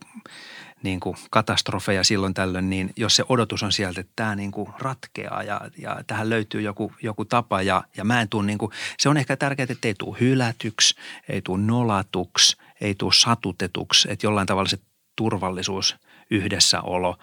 niin 0.84 1.00
kuin 1.00 1.16
katastrofeja 1.30 2.04
silloin 2.04 2.34
tällöin, 2.34 2.70
niin 2.70 2.94
jos 2.96 3.16
se 3.16 3.24
odotus 3.30 3.64
on 3.64 3.72
sieltä, 3.72 4.02
että 4.02 4.14
tämä 4.16 4.36
niin 4.36 4.52
kuin 4.52 4.70
ratkeaa 4.80 5.44
ja, 5.44 5.62
ja 5.78 6.04
tähän 6.08 6.30
löytyy 6.30 6.62
joku, 6.62 6.94
joku 7.02 7.26
tapa 7.26 7.62
ja, 7.62 7.84
ja 7.98 8.04
mä 8.04 8.22
en 8.22 8.30
tule 8.30 8.46
niin 8.46 8.58
kuin, 8.58 8.72
se 9.00 9.10
on 9.10 9.18
ehkä 9.18 9.38
tärkeää, 9.38 9.68
että 9.70 9.88
ei 9.88 9.96
tule 10.00 10.18
hylätyksi, 10.20 10.96
ei 11.30 11.42
tule 11.42 11.62
nolatuksi, 11.62 12.58
ei 12.82 12.96
tule 12.96 13.14
satutetuksi, 13.14 14.08
että 14.12 14.26
jollain 14.26 14.48
tavalla 14.48 14.70
se 14.70 14.80
turvallisuus, 15.16 15.96
yhdessäolo 16.30 17.18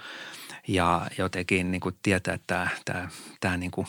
ja 0.69 1.07
jotenkin 1.19 1.71
niin 1.71 1.81
kuin 1.81 1.95
tietää, 2.03 2.35
että 2.35 2.55
tämä, 2.55 2.69
tämä, 2.85 3.09
tämä 3.41 3.57
niin 3.57 3.71
kuin 3.71 3.87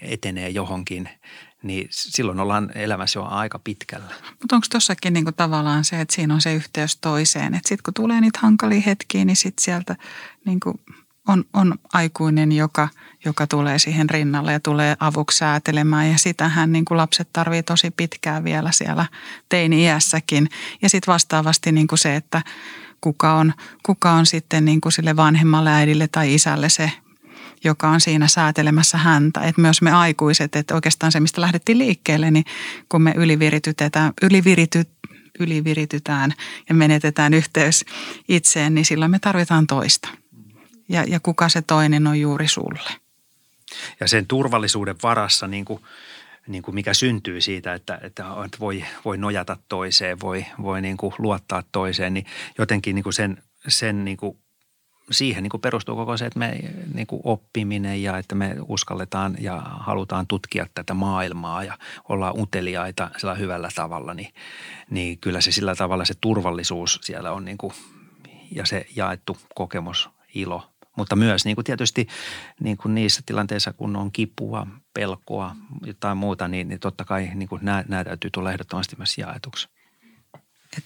etenee 0.00 0.48
johonkin– 0.48 1.08
niin 1.62 1.86
silloin 1.90 2.40
ollaan 2.40 2.70
elämässä 2.74 3.18
jo 3.18 3.24
aika 3.24 3.58
pitkällä. 3.58 4.14
Mutta 4.40 4.56
onko 4.56 4.66
tuossakin 4.70 5.12
niinku 5.12 5.32
tavallaan 5.32 5.84
se, 5.84 6.00
että 6.00 6.14
siinä 6.14 6.34
on 6.34 6.40
se 6.40 6.54
yhteys 6.54 6.96
toiseen, 6.96 7.54
että 7.54 7.68
sitten 7.68 7.82
kun 7.84 7.94
tulee 7.94 8.20
niitä 8.20 8.38
hankalia 8.42 8.80
hetkiä, 8.86 9.24
niin 9.24 9.36
sitten 9.36 9.64
sieltä 9.64 9.96
niinku 10.46 10.80
on, 11.28 11.44
on 11.52 11.74
aikuinen, 11.92 12.52
joka, 12.52 12.88
joka 13.24 13.46
tulee 13.46 13.78
siihen 13.78 14.10
rinnalle 14.10 14.52
ja 14.52 14.60
tulee 14.60 14.96
avuksi 15.00 15.38
säätelemään 15.38 16.10
ja 16.10 16.18
sitähän 16.18 16.72
niin 16.72 16.84
kuin 16.84 16.98
lapset 16.98 17.28
tarvii 17.32 17.62
tosi 17.62 17.90
pitkään 17.90 18.44
vielä 18.44 18.72
siellä 18.72 19.06
teini-iässäkin. 19.48 20.48
Ja 20.82 20.88
sitten 20.88 21.12
vastaavasti 21.12 21.72
niin 21.72 21.86
kuin 21.86 21.98
se, 21.98 22.16
että 22.16 22.42
kuka 23.00 23.34
on, 23.34 23.52
kuka 23.82 24.12
on 24.12 24.26
sitten 24.26 24.64
niin 24.64 24.80
kuin 24.80 24.92
sille 24.92 25.16
vanhemmalle 25.16 25.70
äidille 25.70 26.08
tai 26.08 26.34
isälle 26.34 26.68
se 26.68 26.92
joka 27.64 27.88
on 27.88 28.00
siinä 28.00 28.28
säätelemässä 28.28 28.98
häntä. 28.98 29.40
Että 29.40 29.60
myös 29.60 29.82
me 29.82 29.92
aikuiset, 29.92 30.56
että 30.56 30.74
oikeastaan 30.74 31.12
se, 31.12 31.20
mistä 31.20 31.40
lähdettiin 31.40 31.78
liikkeelle, 31.78 32.30
niin 32.30 32.44
kun 32.88 33.02
me 33.02 33.12
yliviritytetään, 33.16 34.12
ylivirityt, 34.22 34.88
yliviritytään 35.40 36.34
ja 36.68 36.74
menetetään 36.74 37.34
yhteys 37.34 37.84
itseen, 38.28 38.74
niin 38.74 38.84
silloin 38.84 39.10
me 39.10 39.18
tarvitaan 39.18 39.66
toista. 39.66 40.08
Ja, 40.88 41.04
ja 41.04 41.20
kuka 41.20 41.48
se 41.48 41.62
toinen 41.62 42.06
on 42.06 42.20
juuri 42.20 42.48
sulle. 42.48 42.90
Ja 44.00 44.08
sen 44.08 44.26
turvallisuuden 44.26 44.96
varassa, 45.02 45.46
niin 45.46 45.64
kuin, 45.64 45.82
niin 46.46 46.62
kuin 46.62 46.74
mikä 46.74 46.94
syntyy 46.94 47.40
siitä, 47.40 47.74
että, 47.74 48.00
että 48.02 48.24
voi, 48.60 48.84
voi 49.04 49.18
nojata 49.18 49.56
toiseen, 49.68 50.20
voi, 50.20 50.46
voi 50.62 50.82
niin 50.82 50.96
kuin 50.96 51.14
luottaa 51.18 51.62
toiseen, 51.72 52.14
niin 52.14 52.26
jotenkin 52.58 52.94
niin 52.94 53.02
kuin 53.02 53.12
sen, 53.12 53.42
sen 53.68 54.04
niin 54.04 54.16
kuin 54.16 54.38
siihen 55.10 55.42
niin 55.42 55.50
kuin 55.50 55.60
perustuu 55.60 55.96
koko 55.96 56.16
se, 56.16 56.26
että 56.26 56.38
me 56.38 56.60
niin 56.94 57.06
kuin 57.06 57.22
oppiminen 57.24 58.02
ja 58.02 58.18
että 58.18 58.34
me 58.34 58.56
uskalletaan 58.68 59.36
ja 59.40 59.60
halutaan 59.60 60.26
tutkia 60.26 60.66
tätä 60.74 60.94
maailmaa 60.94 61.64
ja 61.64 61.78
olla 62.08 62.32
uteliaita 62.32 63.10
sillä 63.16 63.34
hyvällä 63.34 63.68
tavalla, 63.74 64.14
niin, 64.14 64.34
niin 64.90 65.18
kyllä 65.18 65.40
se 65.40 65.52
sillä 65.52 65.74
tavalla 65.74 66.04
se 66.04 66.14
turvallisuus 66.20 66.98
siellä 67.02 67.32
on 67.32 67.44
niin 67.44 67.58
kuin, 67.58 67.72
ja 68.50 68.66
se 68.66 68.86
jaettu 68.96 69.36
kokemus, 69.54 70.10
ilo. 70.34 70.70
Mutta 70.96 71.16
myös 71.16 71.44
niin 71.44 71.54
kuin 71.54 71.64
tietysti 71.64 72.06
niin 72.60 72.76
kuin 72.76 72.94
niissä 72.94 73.22
tilanteissa, 73.26 73.72
kun 73.72 73.96
on 73.96 74.12
kipua, 74.12 74.66
pelkoa, 74.94 75.56
jotain 75.86 76.18
muuta, 76.18 76.48
niin, 76.48 76.68
niin 76.68 76.80
totta 76.80 77.04
kai 77.04 77.30
niin 77.34 77.48
kuin 77.48 77.64
nämä, 77.64 77.84
nämä 77.88 78.04
täytyy 78.04 78.30
tulla 78.30 78.52
ehdottomasti 78.52 78.96
myös 78.96 79.18
jaetuksi. 79.18 79.68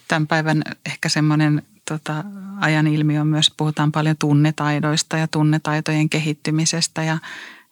Tämän 0.09 0.27
päivän 0.27 0.63
ehkä 0.87 1.09
semmoinen 1.09 1.63
tota, 1.89 2.25
ajan 2.61 2.87
ilmiö 2.87 3.25
myös, 3.25 3.53
puhutaan 3.57 3.93
paljon 3.93 4.17
tunnetaidoista 4.19 5.17
ja 5.17 5.29
tunnetaitojen 5.29 6.09
kehittymisestä 6.11 7.03
ja 7.03 7.19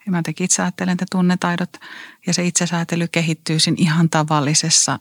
mä 0.09 0.21
tekin 0.23 0.45
itse 0.45 0.61
ajattelen, 0.61 0.93
että 0.93 1.05
tunnetaidot 1.11 1.69
ja 2.27 2.33
se 2.33 2.45
itsesäätely 2.45 3.07
kehittyy 3.07 3.59
siinä 3.59 3.77
ihan 3.79 4.09
tavallisessa 4.09 4.99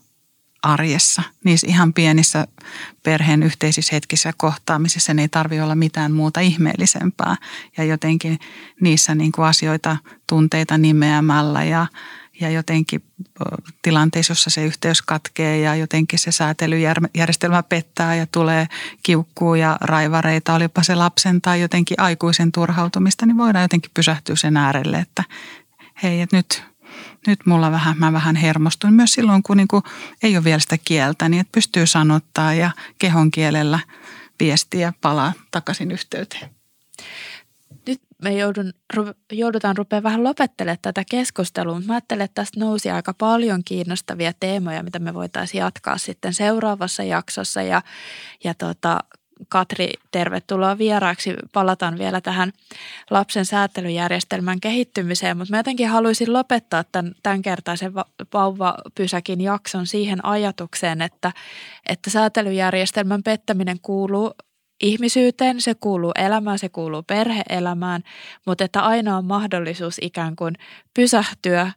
arjessa. 0.63 1.23
Niissä 1.45 1.67
ihan 1.67 1.93
pienissä 1.93 2.47
perheen 3.03 3.43
yhteisissä 3.43 3.97
hetkissä 3.97 4.33
kohtaamisissa 4.37 5.13
ei 5.19 5.29
tarvi 5.29 5.61
olla 5.61 5.75
mitään 5.75 6.13
muuta 6.13 6.41
ihmeellisempää. 6.41 7.37
Ja 7.77 7.85
jotenkin 7.85 8.39
niissä 8.81 9.15
niin 9.15 9.33
kuin 9.33 9.47
asioita 9.47 9.97
tunteita 10.29 10.79
nimeämällä 10.79 11.65
ja, 11.65 11.87
ja 12.41 12.51
jotenkin 12.51 13.05
tilanteissa, 13.83 14.30
jossa 14.30 14.51
se 14.51 14.64
yhteys 14.64 15.03
katkee 15.03 15.59
ja 15.59 15.74
jotenkin 15.74 16.18
se 16.18 16.33
säätelyjärjestelmä 16.33 17.62
pettää 17.62 18.14
ja 18.14 18.26
tulee 18.26 18.66
kiukkuu 19.03 19.55
ja 19.55 19.78
raivareita, 19.80 20.55
olipa 20.55 20.83
se 20.83 20.95
lapsen 20.95 21.41
tai 21.41 21.61
jotenkin 21.61 22.01
aikuisen 22.01 22.53
turhautumista, 22.53 23.26
niin 23.26 23.39
voidaan 23.39 23.62
jotenkin 23.64 23.91
pysähtyä 23.95 24.37
sen 24.37 24.57
äärelle, 24.57 24.99
että 24.99 25.24
hei, 26.03 26.20
että 26.20 26.37
nyt, 26.37 26.64
nyt 27.26 27.47
mulla 27.47 27.70
vähän, 27.70 27.99
mä 27.99 28.12
vähän 28.12 28.37
hermostun. 28.37 28.93
Myös 28.93 29.12
silloin, 29.12 29.43
kun 29.43 29.57
niin 29.57 29.68
kuin 29.68 29.83
ei 30.22 30.37
ole 30.37 30.45
vielä 30.45 30.59
sitä 30.59 30.78
kieltä, 30.85 31.28
niin 31.28 31.41
että 31.41 31.53
pystyy 31.53 31.87
sanottaa 31.87 32.55
ja 32.55 32.70
kehon 32.99 33.30
kielellä 33.30 33.78
viestiä 34.41 34.93
palaa 35.01 35.33
takaisin 35.51 35.91
yhteyteen 35.91 36.51
nyt 37.87 38.01
me 38.22 38.33
joudun, 38.33 38.72
joudutaan 39.33 39.76
rupeaa 39.76 40.03
vähän 40.03 40.24
lopettelemaan 40.24 40.78
tätä 40.83 41.03
keskustelua, 41.11 41.74
mutta 41.74 41.87
mä 41.87 41.95
ajattelen, 41.95 42.24
että 42.24 42.35
tästä 42.43 42.61
nousi 42.61 42.91
aika 42.91 43.14
paljon 43.14 43.64
kiinnostavia 43.64 44.33
teemoja, 44.41 44.83
mitä 44.83 44.99
me 44.99 45.14
voitaisiin 45.14 45.61
jatkaa 45.61 45.99
sitten 45.99 46.35
seuraavassa 46.35 47.03
jaksossa. 47.03 47.62
Ja, 47.62 47.83
ja 48.45 48.55
tota, 48.55 48.99
Katri, 49.49 49.93
tervetuloa 50.11 50.78
vieraaksi. 50.78 51.35
Palataan 51.53 51.99
vielä 51.99 52.20
tähän 52.20 52.53
lapsen 53.11 53.45
säätelyjärjestelmän 53.45 54.61
kehittymiseen, 54.61 55.37
mutta 55.37 55.53
mä 55.53 55.59
jotenkin 55.59 55.89
haluaisin 55.89 56.33
lopettaa 56.33 56.85
tämän, 56.85 57.14
tämänkertaisen 57.22 57.95
vauvapysäkin 58.33 59.41
jakson 59.41 59.87
siihen 59.87 60.24
ajatukseen, 60.24 61.03
että, 61.03 61.33
että 61.89 62.11
säätelyjärjestelmän 62.11 63.22
pettäminen 63.22 63.80
kuuluu 63.83 64.35
ihmisyyteen, 64.83 65.61
se 65.61 65.74
kuuluu 65.74 66.12
elämään, 66.18 66.59
se 66.59 66.68
kuuluu 66.68 67.03
perheelämään, 67.03 68.03
mutta 68.47 68.64
että 68.64 68.83
aina 68.83 69.16
on 69.16 69.24
mahdollisuus 69.24 69.97
ikään 70.01 70.37
kuin 70.37 70.55
pysähtyä, 70.95 71.72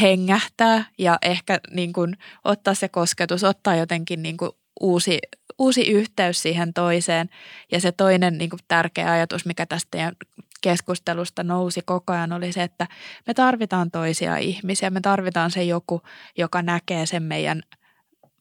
hengähtää 0.00 0.84
ja 0.98 1.18
ehkä 1.22 1.60
niin 1.70 1.92
kuin 1.92 2.16
ottaa 2.44 2.74
se 2.74 2.88
kosketus, 2.88 3.44
ottaa 3.44 3.76
jotenkin 3.76 4.22
niin 4.22 4.36
kuin 4.36 4.50
uusi, 4.80 5.18
uusi 5.58 5.90
yhteys 5.90 6.42
siihen 6.42 6.74
toiseen. 6.74 7.28
Ja 7.72 7.80
se 7.80 7.92
toinen 7.92 8.38
niin 8.38 8.50
kuin 8.50 8.60
tärkeä 8.68 9.12
ajatus, 9.12 9.46
mikä 9.46 9.66
tästä 9.66 10.12
keskustelusta 10.62 11.42
nousi 11.42 11.80
koko 11.84 12.12
ajan, 12.12 12.32
oli 12.32 12.52
se, 12.52 12.62
että 12.62 12.86
me 13.26 13.34
tarvitaan 13.34 13.90
toisia 13.90 14.36
ihmisiä. 14.36 14.90
Me 14.90 15.00
tarvitaan 15.00 15.50
se 15.50 15.64
joku, 15.64 16.02
joka 16.38 16.62
näkee 16.62 17.06
sen 17.06 17.22
meidän– 17.22 17.62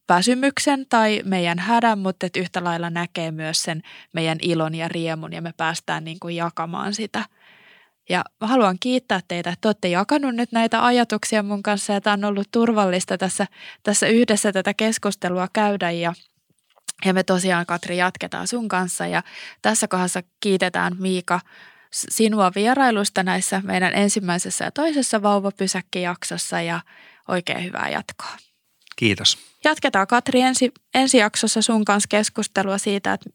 väsymyksen 0.10 0.86
tai 0.90 1.22
meidän 1.26 1.60
hädän, 1.60 2.00
mutta 2.00 2.26
että 2.26 2.40
yhtä 2.40 2.64
lailla 2.64 2.90
näkee 2.90 3.32
myös 3.32 3.64
sen 3.64 3.82
meidän 4.14 4.38
ilon 4.42 4.76
ja 4.76 4.88
riemun 4.88 5.34
ja 5.34 5.42
me 5.42 5.54
päästään 5.58 6.04
niin 6.04 6.20
kuin 6.20 6.36
jakamaan 6.36 6.94
sitä. 6.94 7.26
Ja 8.10 8.24
haluan 8.42 8.78
kiittää 8.80 9.20
teitä, 9.28 9.50
että 9.50 9.68
olette 9.68 9.88
jakanut 9.88 10.36
nyt 10.36 10.52
näitä 10.52 10.86
ajatuksia 10.86 11.44
mun 11.44 11.64
kanssa 11.64 11.94
ja 11.94 12.02
tämä 12.02 12.14
on 12.14 12.26
ollut 12.26 12.48
turvallista 12.52 13.18
tässä, 13.18 13.48
tässä 13.84 14.08
yhdessä 14.08 14.52
tätä 14.52 14.74
keskustelua 14.74 15.48
käydä 15.54 15.92
ja 15.92 16.14
ja 17.06 17.14
me 17.14 17.24
tosiaan, 17.24 17.66
Katri, 17.66 17.98
jatketaan 17.98 18.48
sun 18.48 18.68
kanssa 18.68 19.08
ja 19.08 19.24
tässä 19.62 19.88
kohdassa 19.88 20.24
kiitetään 20.40 20.96
Miika 21.00 21.40
sinua 21.92 22.52
vierailusta 22.56 23.24
näissä 23.24 23.62
meidän 23.66 23.96
ensimmäisessä 23.96 24.66
ja 24.66 24.72
toisessa 24.72 25.22
vauvapysäkkijaksossa 25.22 26.62
ja 26.62 26.82
oikein 27.28 27.64
hyvää 27.64 27.90
jatkoa. 27.90 28.38
Kiitos. 28.96 29.53
Jatketaan 29.66 30.08
Katri 30.08 30.42
ensi, 30.42 30.72
ensi 30.94 31.18
jaksossa 31.18 31.62
sun 31.62 31.86
kanssa 31.86 32.08
keskustelua 32.08 32.78
siitä, 32.78 33.14
että 33.14 33.30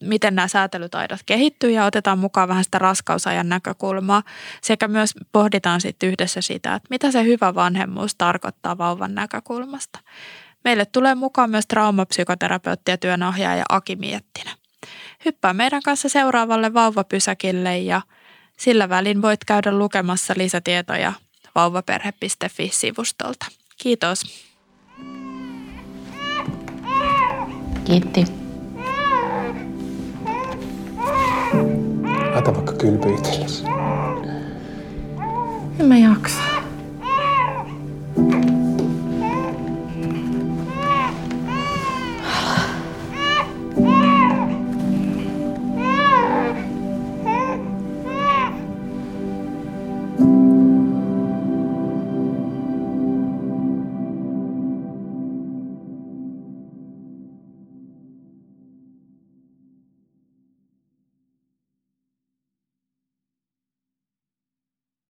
miten 0.00 0.34
nämä 0.34 0.48
säätelytaidot 0.48 1.20
kehittyy 1.26 1.70
ja 1.70 1.84
otetaan 1.84 2.18
mukaan 2.18 2.48
vähän 2.48 2.64
sitä 2.64 2.78
raskausajan 2.78 3.48
näkökulmaa 3.48 4.22
sekä 4.62 4.88
myös 4.88 5.14
pohditaan 5.32 5.80
sitten 5.80 6.08
yhdessä 6.08 6.40
sitä, 6.40 6.74
että 6.74 6.86
mitä 6.90 7.10
se 7.10 7.24
hyvä 7.24 7.54
vanhemmuus 7.54 8.14
tarkoittaa 8.14 8.78
vauvan 8.78 9.14
näkökulmasta. 9.14 9.98
Meille 10.64 10.84
tulee 10.84 11.14
mukaan 11.14 11.50
myös 11.50 11.66
traumapsykoterapeutti 11.66 12.90
ja 12.90 12.98
työnohjaaja 12.98 13.64
Aki 13.68 13.96
Miettinen. 13.96 14.54
Hyppää 15.24 15.52
meidän 15.52 15.82
kanssa 15.82 16.08
seuraavalle 16.08 16.74
vauvapysäkille 16.74 17.78
ja 17.78 18.02
sillä 18.58 18.88
välin 18.88 19.22
voit 19.22 19.44
käydä 19.44 19.72
lukemassa 19.72 20.34
lisätietoja 20.36 21.12
vauvaperhe.fi-sivustolta. 21.54 23.46
Kiitos. 23.78 24.46
gitti. 27.86 28.24
Ata 32.34 32.54
vaikka 32.54 32.72
kylpyitellesi. 32.72 33.64
En 35.80 35.86
mä 35.86 35.98
jaksa. 35.98 36.40